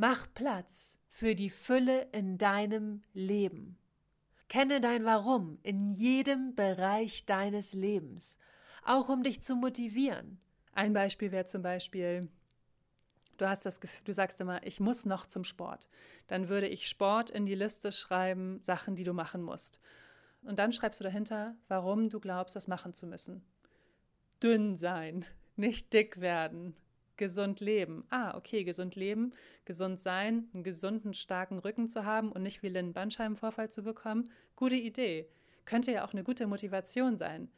Mach 0.00 0.32
Platz 0.32 0.96
für 1.08 1.34
die 1.34 1.50
Fülle 1.50 2.02
in 2.12 2.38
deinem 2.38 3.02
Leben. 3.14 3.76
Kenne 4.48 4.80
dein 4.80 5.04
Warum 5.04 5.58
in 5.64 5.90
jedem 5.90 6.54
Bereich 6.54 7.26
deines 7.26 7.72
Lebens, 7.72 8.38
auch 8.84 9.08
um 9.08 9.24
dich 9.24 9.42
zu 9.42 9.56
motivieren. 9.56 10.38
Ein 10.70 10.92
Beispiel 10.92 11.32
wäre 11.32 11.46
zum 11.46 11.62
Beispiel, 11.62 12.28
du 13.38 13.48
hast 13.48 13.66
das 13.66 13.80
Gefühl, 13.80 14.04
du 14.04 14.14
sagst 14.14 14.40
immer, 14.40 14.64
ich 14.64 14.78
muss 14.78 15.04
noch 15.04 15.26
zum 15.26 15.42
Sport. 15.42 15.88
Dann 16.28 16.48
würde 16.48 16.68
ich 16.68 16.88
Sport 16.88 17.28
in 17.30 17.44
die 17.44 17.56
Liste 17.56 17.90
schreiben, 17.90 18.62
Sachen, 18.62 18.94
die 18.94 19.02
du 19.02 19.14
machen 19.14 19.42
musst. 19.42 19.80
Und 20.42 20.60
dann 20.60 20.70
schreibst 20.70 21.00
du 21.00 21.04
dahinter, 21.04 21.56
warum 21.66 22.08
du 22.08 22.20
glaubst, 22.20 22.54
das 22.54 22.68
machen 22.68 22.92
zu 22.92 23.08
müssen. 23.08 23.44
Dünn 24.40 24.76
sein, 24.76 25.24
nicht 25.56 25.92
dick 25.92 26.20
werden, 26.20 26.76
gesund 27.18 27.60
leben. 27.60 28.04
Ah, 28.08 28.36
okay, 28.36 28.64
gesund 28.64 28.96
leben, 28.96 29.34
gesund 29.66 30.00
sein, 30.00 30.48
einen 30.54 30.62
gesunden, 30.62 31.12
starken 31.12 31.58
Rücken 31.58 31.88
zu 31.88 32.04
haben 32.04 32.32
und 32.32 32.42
nicht 32.42 32.62
wie 32.62 32.68
einen 32.68 32.94
Bandscheibenvorfall 32.94 33.70
zu 33.70 33.82
bekommen. 33.82 34.30
Gute 34.56 34.76
Idee. 34.76 35.28
Könnte 35.66 35.92
ja 35.92 36.06
auch 36.06 36.14
eine 36.14 36.24
gute 36.24 36.46
Motivation 36.46 37.18
sein. 37.18 37.50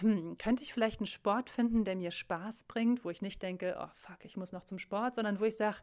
Hm, 0.00 0.36
könnte 0.36 0.62
ich 0.62 0.74
vielleicht 0.74 1.00
einen 1.00 1.06
Sport 1.06 1.48
finden, 1.48 1.84
der 1.84 1.96
mir 1.96 2.10
Spaß 2.10 2.64
bringt, 2.64 3.04
wo 3.04 3.10
ich 3.10 3.22
nicht 3.22 3.42
denke, 3.42 3.76
oh 3.80 3.90
fuck, 3.94 4.24
ich 4.24 4.36
muss 4.36 4.52
noch 4.52 4.64
zum 4.64 4.78
Sport, 4.78 5.14
sondern 5.14 5.40
wo 5.40 5.44
ich 5.44 5.56
sage, 5.56 5.78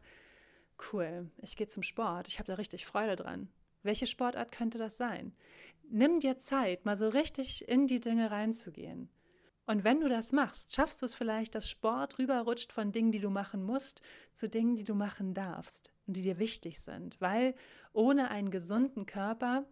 cool, 0.92 1.30
ich 1.38 1.56
gehe 1.56 1.66
zum 1.66 1.82
Sport, 1.82 2.28
ich 2.28 2.38
habe 2.38 2.46
da 2.46 2.54
richtig 2.54 2.86
Freude 2.86 3.16
dran. 3.16 3.48
Welche 3.82 4.06
Sportart 4.06 4.52
könnte 4.52 4.78
das 4.78 4.96
sein? 4.96 5.34
Nimm 5.88 6.20
dir 6.20 6.38
Zeit, 6.38 6.84
mal 6.84 6.94
so 6.94 7.08
richtig 7.08 7.68
in 7.68 7.86
die 7.86 8.00
Dinge 8.00 8.30
reinzugehen. 8.30 9.08
Und 9.66 9.84
wenn 9.84 10.00
du 10.00 10.08
das 10.08 10.32
machst, 10.32 10.74
schaffst 10.74 11.02
du 11.02 11.06
es 11.06 11.14
vielleicht, 11.14 11.54
dass 11.54 11.70
Sport 11.70 12.18
rüberrutscht 12.18 12.72
von 12.72 12.90
Dingen, 12.90 13.12
die 13.12 13.20
du 13.20 13.30
machen 13.30 13.62
musst, 13.62 14.02
zu 14.32 14.48
Dingen, 14.48 14.76
die 14.76 14.84
du 14.84 14.94
machen 14.94 15.34
darfst 15.34 15.92
und 16.06 16.16
die 16.16 16.22
dir 16.22 16.38
wichtig 16.38 16.80
sind. 16.80 17.20
Weil 17.20 17.54
ohne 17.92 18.30
einen 18.30 18.50
gesunden 18.50 19.06
Körper, 19.06 19.64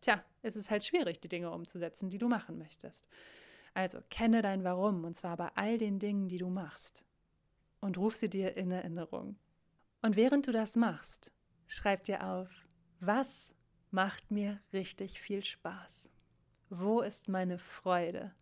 tja, 0.00 0.24
ist 0.42 0.56
es 0.56 0.70
halt 0.70 0.84
schwierig, 0.84 1.20
die 1.20 1.28
Dinge 1.28 1.52
umzusetzen, 1.52 2.10
die 2.10 2.18
du 2.18 2.28
machen 2.28 2.58
möchtest. 2.58 3.08
Also 3.74 4.00
kenne 4.10 4.42
dein 4.42 4.64
Warum 4.64 5.04
und 5.04 5.16
zwar 5.16 5.36
bei 5.36 5.50
all 5.54 5.78
den 5.78 6.00
Dingen, 6.00 6.28
die 6.28 6.38
du 6.38 6.48
machst. 6.48 7.04
Und 7.80 7.96
ruf 7.96 8.16
sie 8.16 8.28
dir 8.28 8.56
in 8.56 8.72
Erinnerung. 8.72 9.36
Und 10.02 10.16
während 10.16 10.48
du 10.48 10.52
das 10.52 10.74
machst, 10.74 11.32
schreib 11.68 12.02
dir 12.02 12.26
auf, 12.26 12.48
was 12.98 13.54
macht 13.92 14.32
mir 14.32 14.60
richtig 14.72 15.20
viel 15.20 15.44
Spaß? 15.44 16.10
Wo 16.70 17.00
ist 17.02 17.28
meine 17.28 17.58
Freude? 17.58 18.34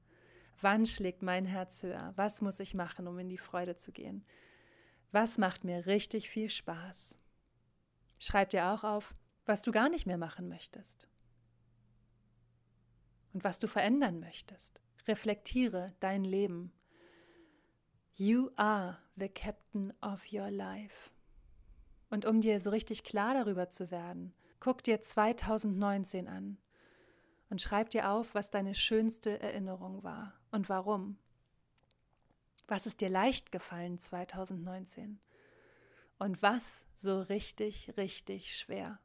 Wann 0.60 0.86
schlägt 0.86 1.22
mein 1.22 1.44
Herz 1.44 1.82
höher? 1.82 2.12
Was 2.16 2.40
muss 2.40 2.60
ich 2.60 2.74
machen, 2.74 3.06
um 3.06 3.18
in 3.18 3.28
die 3.28 3.38
Freude 3.38 3.76
zu 3.76 3.92
gehen? 3.92 4.24
Was 5.12 5.38
macht 5.38 5.64
mir 5.64 5.86
richtig 5.86 6.30
viel 6.30 6.48
Spaß? 6.48 7.18
Schreib 8.18 8.50
dir 8.50 8.68
auch 8.68 8.82
auf, 8.82 9.14
was 9.44 9.62
du 9.62 9.70
gar 9.70 9.88
nicht 9.88 10.06
mehr 10.06 10.18
machen 10.18 10.48
möchtest 10.48 11.08
und 13.32 13.44
was 13.44 13.58
du 13.58 13.68
verändern 13.68 14.18
möchtest. 14.18 14.80
Reflektiere 15.06 15.94
dein 16.00 16.24
Leben. 16.24 16.72
You 18.14 18.50
are 18.56 18.98
the 19.16 19.28
captain 19.28 19.92
of 20.00 20.32
your 20.32 20.50
life. 20.50 21.10
Und 22.08 22.24
um 22.24 22.40
dir 22.40 22.60
so 22.60 22.70
richtig 22.70 23.04
klar 23.04 23.34
darüber 23.34 23.68
zu 23.68 23.90
werden, 23.90 24.32
guck 24.58 24.82
dir 24.82 25.02
2019 25.02 26.28
an 26.28 26.56
und 27.50 27.60
schreib 27.60 27.90
dir 27.90 28.10
auf, 28.10 28.34
was 28.34 28.50
deine 28.50 28.74
schönste 28.74 29.38
Erinnerung 29.38 30.02
war 30.02 30.32
und 30.56 30.68
warum. 30.70 31.18
Was 32.66 32.86
ist 32.86 33.00
dir 33.00 33.10
leicht 33.10 33.52
gefallen 33.52 33.98
2019? 33.98 35.20
Und 36.18 36.42
was 36.42 36.86
so 36.96 37.20
richtig, 37.20 37.96
richtig 37.96 38.56
schwer? 38.56 38.98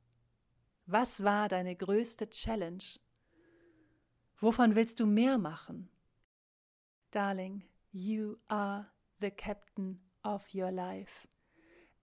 Was 0.86 1.24
war 1.24 1.50
deine 1.50 1.76
größte 1.76 2.30
Challenge? 2.30 2.84
Wovon 4.40 4.76
willst 4.76 5.00
du 5.02 5.06
mehr 5.06 5.38
machen? 5.38 5.90
Darling, 7.12 7.64
you 7.92 8.38
are 8.48 8.90
the 9.20 9.30
captain 9.30 10.02
of 10.24 10.56
your 10.56 10.72
life. 10.72 11.28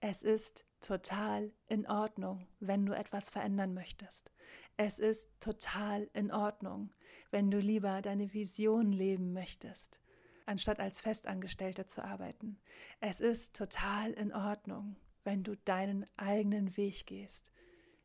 Es 0.00 0.22
ist 0.22 0.66
total 0.80 1.52
in 1.68 1.86
Ordnung, 1.86 2.46
wenn 2.60 2.86
du 2.86 2.92
etwas 2.92 3.30
verändern 3.30 3.74
möchtest. 3.74 4.30
Es 4.76 4.98
ist 4.98 5.28
total 5.40 6.08
in 6.12 6.30
Ordnung, 6.30 6.90
wenn 7.30 7.50
du 7.50 7.58
lieber 7.58 8.00
deine 8.02 8.32
Vision 8.32 8.92
leben 8.92 9.32
möchtest, 9.32 10.00
anstatt 10.46 10.80
als 10.80 11.00
Festangestellte 11.00 11.86
zu 11.86 12.04
arbeiten. 12.04 12.60
Es 13.00 13.20
ist 13.20 13.56
total 13.56 14.12
in 14.12 14.32
Ordnung, 14.32 14.96
wenn 15.24 15.42
du 15.42 15.56
deinen 15.56 16.06
eigenen 16.16 16.76
Weg 16.76 17.06
gehst, 17.06 17.52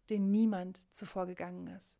den 0.10 0.32
niemand 0.32 0.92
zuvor 0.94 1.28
gegangen 1.28 1.68
ist. 1.68 2.00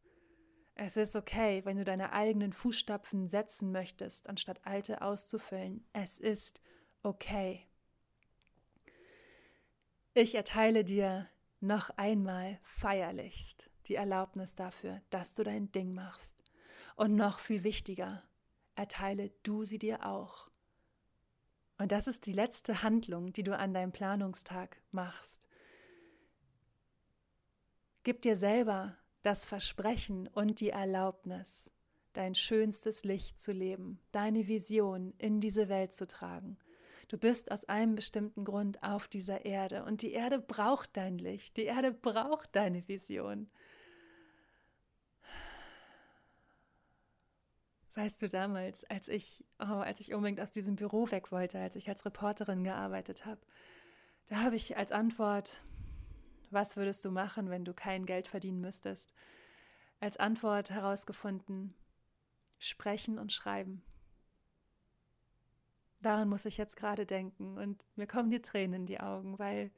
Es 0.76 0.98
ist 0.98 1.16
okay, 1.16 1.64
wenn 1.66 1.78
du 1.78 1.84
deine 1.84 2.14
eigenen 2.14 2.52
Fußstapfen 2.52 3.28
setzen 3.28 3.72
möchtest, 3.72 4.28
anstatt 4.28 4.66
alte 4.66 5.02
auszufüllen. 5.02 5.86
Es 5.94 6.18
ist 6.18 6.62
okay. 7.04 7.68
Ich 10.16 10.36
erteile 10.36 10.84
dir 10.84 11.28
noch 11.60 11.90
einmal 11.98 12.60
feierlichst 12.62 13.72
die 13.88 13.96
Erlaubnis 13.96 14.54
dafür, 14.54 15.02
dass 15.10 15.34
du 15.34 15.44
dein 15.44 15.72
Ding 15.72 15.94
machst. 15.94 16.38
Und 16.96 17.16
noch 17.16 17.40
viel 17.40 17.64
wichtiger, 17.64 18.24
erteile 18.76 19.32
du 19.42 19.64
sie 19.64 19.80
dir 19.80 20.06
auch. 20.06 20.52
Und 21.80 21.92
das 21.92 22.06
ist 22.06 22.28
die 22.28 22.34
letzte 22.34 22.84
Handlung, 22.84 23.34
die 23.34 23.44
du 23.44 23.58
an 23.58 23.74
deinem 23.74 23.92
Planungstag 23.92 24.78
machst. 24.92 25.48
Gib 28.04 28.22
dir 28.22 28.36
selber 28.36 28.96
das 29.24 29.46
Versprechen 29.46 30.28
und 30.28 30.60
die 30.60 30.70
Erlaubnis, 30.70 31.72
dein 32.14 32.36
schönstes 32.36 33.04
Licht 33.04 33.42
zu 33.42 33.52
leben, 33.52 34.00
deine 34.12 34.48
Vision 34.48 35.16
in 35.18 35.40
diese 35.40 35.70
Welt 35.70 35.92
zu 35.92 36.06
tragen 36.06 36.60
Du 37.14 37.20
bist 37.20 37.52
aus 37.52 37.66
einem 37.66 37.94
bestimmten 37.94 38.44
Grund 38.44 38.82
auf 38.82 39.08
dieser 39.08 39.46
Erde 39.46 39.86
und 39.86 40.02
die 40.02 40.14
Erde 40.14 40.40
braucht 40.40 40.98
dein 40.98 41.20
Licht, 41.20 41.58
die 41.58 41.66
Erde 41.66 41.92
braucht 41.92 42.56
deine 42.56 42.88
Vision. 42.88 43.52
Weißt 47.94 48.20
du 48.20 48.28
damals, 48.28 48.84
als 48.86 49.10
ich, 49.10 49.46
oh, 49.60 49.66
als 49.66 50.00
ich 50.00 50.16
unbedingt 50.16 50.42
aus 50.42 50.52
diesem 50.52 50.76
Büro 50.76 51.12
weg 51.12 51.32
wollte, 51.32 51.60
als 51.60 51.76
ich 51.76 51.88
als 51.88 52.04
Reporterin 52.04 52.64
gearbeitet 52.64 53.28
habe, 53.28 53.42
da 54.26 54.38
habe 54.38 54.56
ich 54.56 54.76
als 54.76 54.92
Antwort, 54.92 55.62
was 56.50 56.76
würdest 56.78 57.06
du 57.06 57.12
machen, 57.12 57.52
wenn 57.52 57.64
du 57.64 57.76
kein 57.76 58.08
Geld 58.08 58.28
verdienen 58.28 58.60
müsstest, 58.60 59.14
als 60.00 60.18
Antwort 60.18 60.72
herausgefunden, 60.72 61.76
sprechen 62.58 63.20
und 63.20 63.32
schreiben. 63.32 63.84
Daran 66.04 66.30
muss 66.30 66.46
ich 66.46 66.58
jetzt 66.58 66.76
gerade 66.76 67.06
denken 67.06 67.58
und 67.58 67.88
mir 67.96 68.08
kommen 68.08 68.30
die 68.30 68.42
Tränen 68.42 68.82
in 68.82 68.86
die 68.86 69.00
Augen, 69.00 69.40
weil 69.40 69.72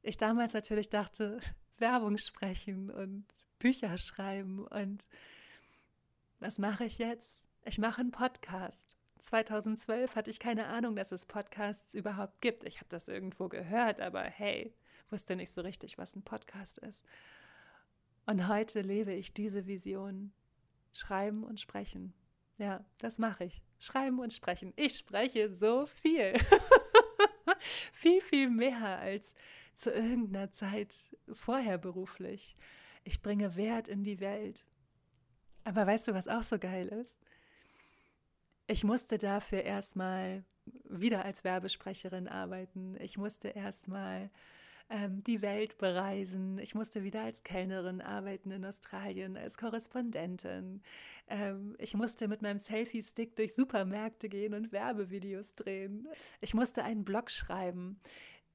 ich 0.00 0.16
damals 0.16 0.52
natürlich 0.52 0.88
dachte, 0.88 1.40
Werbung 1.78 2.16
sprechen 2.16 2.90
und 2.90 3.26
Bücher 3.58 3.96
schreiben 3.98 4.66
und 4.66 5.08
was 6.38 6.58
mache 6.58 6.84
ich 6.84 6.98
jetzt? 6.98 7.46
Ich 7.64 7.78
mache 7.78 8.00
einen 8.00 8.10
Podcast. 8.10 8.96
2012 9.20 10.16
hatte 10.16 10.30
ich 10.30 10.40
keine 10.40 10.66
Ahnung, 10.66 10.96
dass 10.96 11.12
es 11.12 11.26
Podcasts 11.26 11.94
überhaupt 11.94 12.40
gibt. 12.40 12.64
Ich 12.64 12.78
habe 12.78 12.88
das 12.88 13.06
irgendwo 13.06 13.48
gehört, 13.48 14.00
aber 14.00 14.22
hey, 14.22 14.74
wusste 15.10 15.36
nicht 15.36 15.52
so 15.52 15.60
richtig, 15.60 15.98
was 15.98 16.16
ein 16.16 16.22
Podcast 16.22 16.78
ist. 16.78 17.04
Und 18.26 18.48
heute 18.48 18.80
lebe 18.80 19.12
ich 19.12 19.32
diese 19.32 19.66
Vision. 19.66 20.32
Schreiben 20.92 21.44
und 21.44 21.58
sprechen. 21.58 22.12
Ja, 22.58 22.84
das 22.98 23.18
mache 23.18 23.44
ich. 23.44 23.62
Schreiben 23.78 24.18
und 24.20 24.32
sprechen. 24.32 24.72
Ich 24.76 24.96
spreche 24.96 25.52
so 25.52 25.86
viel. 25.86 26.34
viel, 27.58 28.20
viel 28.20 28.50
mehr 28.50 28.98
als 28.98 29.34
zu 29.74 29.90
irgendeiner 29.90 30.52
Zeit 30.52 31.16
vorher 31.32 31.78
beruflich. 31.78 32.56
Ich 33.04 33.22
bringe 33.22 33.56
Wert 33.56 33.88
in 33.88 34.04
die 34.04 34.20
Welt. 34.20 34.64
Aber 35.64 35.86
weißt 35.86 36.08
du, 36.08 36.14
was 36.14 36.28
auch 36.28 36.42
so 36.42 36.58
geil 36.58 36.88
ist? 36.88 37.16
Ich 38.66 38.84
musste 38.84 39.18
dafür 39.18 39.62
erstmal 39.62 40.44
wieder 40.84 41.24
als 41.24 41.44
Werbesprecherin 41.44 42.28
arbeiten. 42.28 42.96
Ich 43.00 43.18
musste 43.18 43.48
erstmal 43.48 44.30
ähm, 44.92 45.24
die 45.24 45.40
Welt 45.40 45.78
bereisen. 45.78 46.58
Ich 46.58 46.74
musste 46.74 47.02
wieder 47.02 47.22
als 47.22 47.42
Kellnerin 47.42 48.02
arbeiten 48.02 48.50
in 48.50 48.64
Australien, 48.64 49.38
als 49.38 49.56
Korrespondentin. 49.56 50.82
Ähm, 51.28 51.74
ich 51.78 51.94
musste 51.94 52.28
mit 52.28 52.42
meinem 52.42 52.58
Selfie-Stick 52.58 53.34
durch 53.36 53.54
Supermärkte 53.54 54.28
gehen 54.28 54.52
und 54.52 54.70
Werbevideos 54.70 55.54
drehen. 55.54 56.08
Ich 56.42 56.52
musste 56.52 56.84
einen 56.84 57.04
Blog 57.04 57.30
schreiben. 57.30 57.98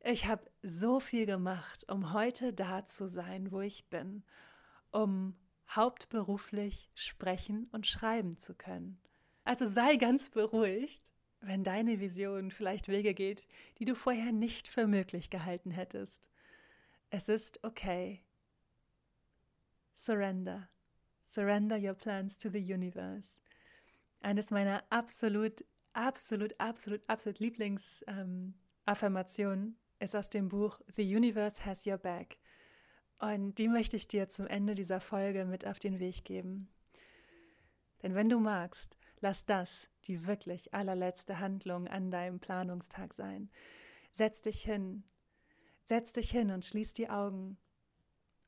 Ich 0.04 0.28
habe 0.28 0.46
so 0.62 1.00
viel 1.00 1.26
gemacht, 1.26 1.86
um 1.92 2.14
heute 2.14 2.54
da 2.54 2.86
zu 2.86 3.08
sein, 3.08 3.52
wo 3.52 3.62
ich 3.62 3.90
bin, 3.90 4.24
um 4.92 5.36
hauptberuflich 5.70 6.92
sprechen 6.94 7.68
und 7.72 7.88
schreiben 7.88 8.38
zu 8.38 8.54
können. 8.54 9.02
Also 9.44 9.68
sei 9.68 9.96
ganz 9.96 10.30
beruhigt, 10.30 11.12
wenn 11.42 11.64
deine 11.64 12.00
Vision 12.00 12.52
vielleicht 12.52 12.88
Wege 12.88 13.14
geht, 13.14 13.48
die 13.80 13.86
du 13.86 13.96
vorher 13.96 14.32
nicht 14.32 14.68
für 14.68 14.88
möglich 14.88 15.30
gehalten 15.30 15.72
hättest. 15.72 16.30
Es 17.10 17.30
ist 17.30 17.64
okay. 17.64 18.22
Surrender. 19.94 20.70
Surrender 21.24 21.82
your 21.82 21.94
plans 21.94 22.38
to 22.38 22.50
the 22.50 22.74
universe. 22.74 23.40
Eines 24.22 24.52
meiner 24.52 24.84
absolut, 24.90 25.64
absolut, 25.94 26.60
absolut, 26.60 27.02
absolut 27.08 27.40
Lieblingsaffirmationen 27.40 29.66
ähm, 29.66 29.76
ist 30.00 30.16
aus 30.16 30.30
dem 30.30 30.50
Buch 30.50 30.80
The 30.96 31.16
Universe 31.16 31.66
Has 31.66 31.86
Your 31.86 31.98
Back. 31.98 32.38
Und 33.20 33.56
die 33.56 33.68
möchte 33.68 33.96
ich 33.96 34.08
dir 34.08 34.30
zum 34.30 34.48
Ende 34.48 34.76
dieser 34.76 35.02
Folge 35.02 35.46
mit 35.46 35.66
auf 35.66 35.80
den 35.80 36.00
Weg 36.00 36.24
geben. 36.24 36.70
Denn 38.04 38.14
wenn 38.14 38.30
du 38.30 38.40
magst, 38.40 38.98
lass 39.20 39.46
das 39.46 39.90
die 40.06 40.26
wirklich 40.26 40.74
allerletzte 40.74 41.40
Handlung 41.40 41.88
an 41.88 42.10
deinem 42.10 42.40
Planungstag 42.40 43.14
sein. 43.14 43.50
Setz 44.12 44.42
dich 44.42 44.64
hin, 44.64 45.04
setz 45.84 46.14
dich 46.14 46.32
hin 46.32 46.52
und 46.52 46.66
schließ 46.66 46.94
die 46.94 47.10
Augen 47.10 47.58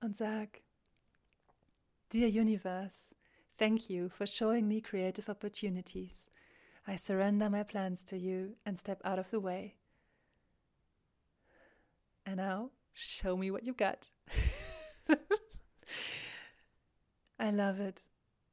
und 0.02 0.16
sag, 0.16 0.62
Dear 2.12 2.30
Universe, 2.30 3.14
thank 3.58 3.90
you 3.90 4.10
for 4.10 4.26
showing 4.26 4.68
me 4.68 4.82
creative 4.82 5.30
opportunities. 5.30 6.28
I 6.88 6.96
surrender 6.98 7.50
my 7.50 7.64
plans 7.64 8.04
to 8.06 8.16
you 8.16 8.56
and 8.66 8.80
step 8.80 9.06
out 9.06 9.20
of 9.20 9.30
the 9.30 9.40
way. 9.40 9.76
And 12.26 12.38
now, 12.38 12.72
show 12.94 13.38
me 13.38 13.52
what 13.52 13.64
you've 13.64 13.78
got. 13.78 14.10
I 17.40 17.52
love 17.52 17.80
it. 17.80 18.04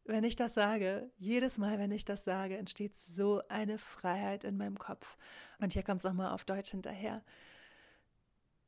Wenn 0.08 0.22
ich 0.22 0.36
das 0.36 0.54
sage, 0.54 1.10
jedes 1.18 1.58
Mal, 1.58 1.80
wenn 1.80 1.90
ich 1.90 2.04
das 2.04 2.22
sage, 2.22 2.56
entsteht 2.56 2.96
so 2.96 3.42
eine 3.48 3.76
Freiheit 3.76 4.44
in 4.44 4.56
meinem 4.56 4.78
Kopf. 4.78 5.16
Und 5.58 5.72
hier 5.72 5.82
kommt 5.82 5.98
es 5.98 6.04
nochmal 6.04 6.32
auf 6.32 6.44
Deutsch 6.44 6.70
hinterher. 6.70 7.24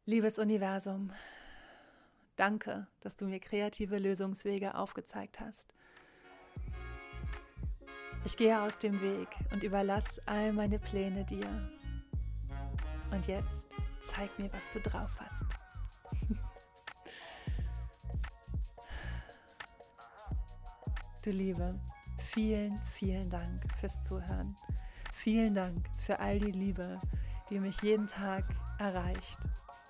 Liebes 0.04 0.40
Universum, 0.40 1.12
danke, 2.34 2.88
dass 3.00 3.16
du 3.16 3.26
mir 3.26 3.38
kreative 3.38 3.98
Lösungswege 3.98 4.74
aufgezeigt 4.74 5.38
hast. 5.38 5.74
Ich 8.24 8.36
gehe 8.36 8.60
aus 8.60 8.80
dem 8.80 9.00
Weg 9.00 9.28
und 9.52 9.62
überlasse 9.62 10.20
all 10.26 10.52
meine 10.52 10.80
Pläne 10.80 11.24
dir. 11.24 11.70
Und 13.12 13.28
jetzt 13.28 13.68
zeig 14.02 14.36
mir, 14.40 14.52
was 14.52 14.68
du 14.72 14.80
drauf 14.80 15.10
hast. 15.20 15.57
Du 21.28 21.34
Liebe, 21.34 21.78
vielen, 22.16 22.80
vielen 22.84 23.28
Dank 23.28 23.62
fürs 23.78 24.02
Zuhören. 24.02 24.56
Vielen 25.12 25.52
Dank 25.52 25.86
für 25.98 26.18
all 26.20 26.38
die 26.38 26.52
Liebe, 26.52 26.98
die 27.50 27.60
mich 27.60 27.82
jeden 27.82 28.06
Tag 28.06 28.44
erreicht. 28.78 29.38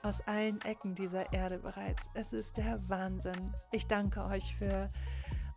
Aus 0.02 0.20
allen 0.22 0.60
Ecken 0.62 0.96
dieser 0.96 1.32
Erde 1.32 1.60
bereits. 1.60 2.08
Es 2.14 2.32
ist 2.32 2.56
der 2.56 2.80
Wahnsinn. 2.88 3.54
Ich 3.70 3.86
danke 3.86 4.24
euch 4.24 4.52
für 4.56 4.90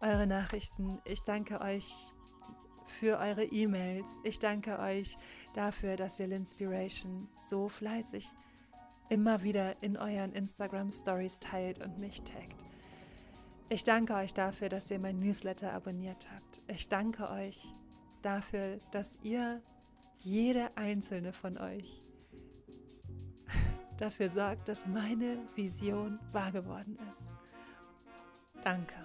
eure 0.01 0.27
Nachrichten. 0.27 0.99
Ich 1.03 1.23
danke 1.23 1.59
euch 1.61 2.13
für 2.85 3.17
eure 3.17 3.45
E-Mails. 3.45 4.19
Ich 4.23 4.37
danke 4.37 4.77
euch 4.77 5.17
dafür, 5.55 5.95
dass 5.95 6.19
ihr 6.19 6.27
L'Inspiration 6.27 7.27
so 7.33 7.67
fleißig 7.67 8.29
immer 9.09 9.41
wieder 9.41 9.81
in 9.81 9.97
euren 9.97 10.33
Instagram 10.33 10.91
Stories 10.91 11.39
teilt 11.39 11.83
und 11.83 11.97
mich 11.97 12.21
taggt. 12.21 12.70
Ich 13.71 13.85
danke 13.85 14.15
euch 14.15 14.33
dafür, 14.33 14.67
dass 14.67 14.91
ihr 14.91 14.99
mein 14.99 15.19
Newsletter 15.19 15.71
abonniert 15.71 16.27
habt. 16.35 16.61
Ich 16.67 16.89
danke 16.89 17.29
euch 17.29 17.73
dafür, 18.21 18.79
dass 18.91 19.17
ihr, 19.23 19.61
jede 20.19 20.75
einzelne 20.75 21.31
von 21.31 21.57
euch, 21.57 22.03
dafür 23.97 24.29
sorgt, 24.29 24.67
dass 24.67 24.89
meine 24.89 25.37
Vision 25.55 26.19
wahr 26.33 26.51
geworden 26.51 26.97
ist. 27.11 27.31
Danke. 28.61 29.00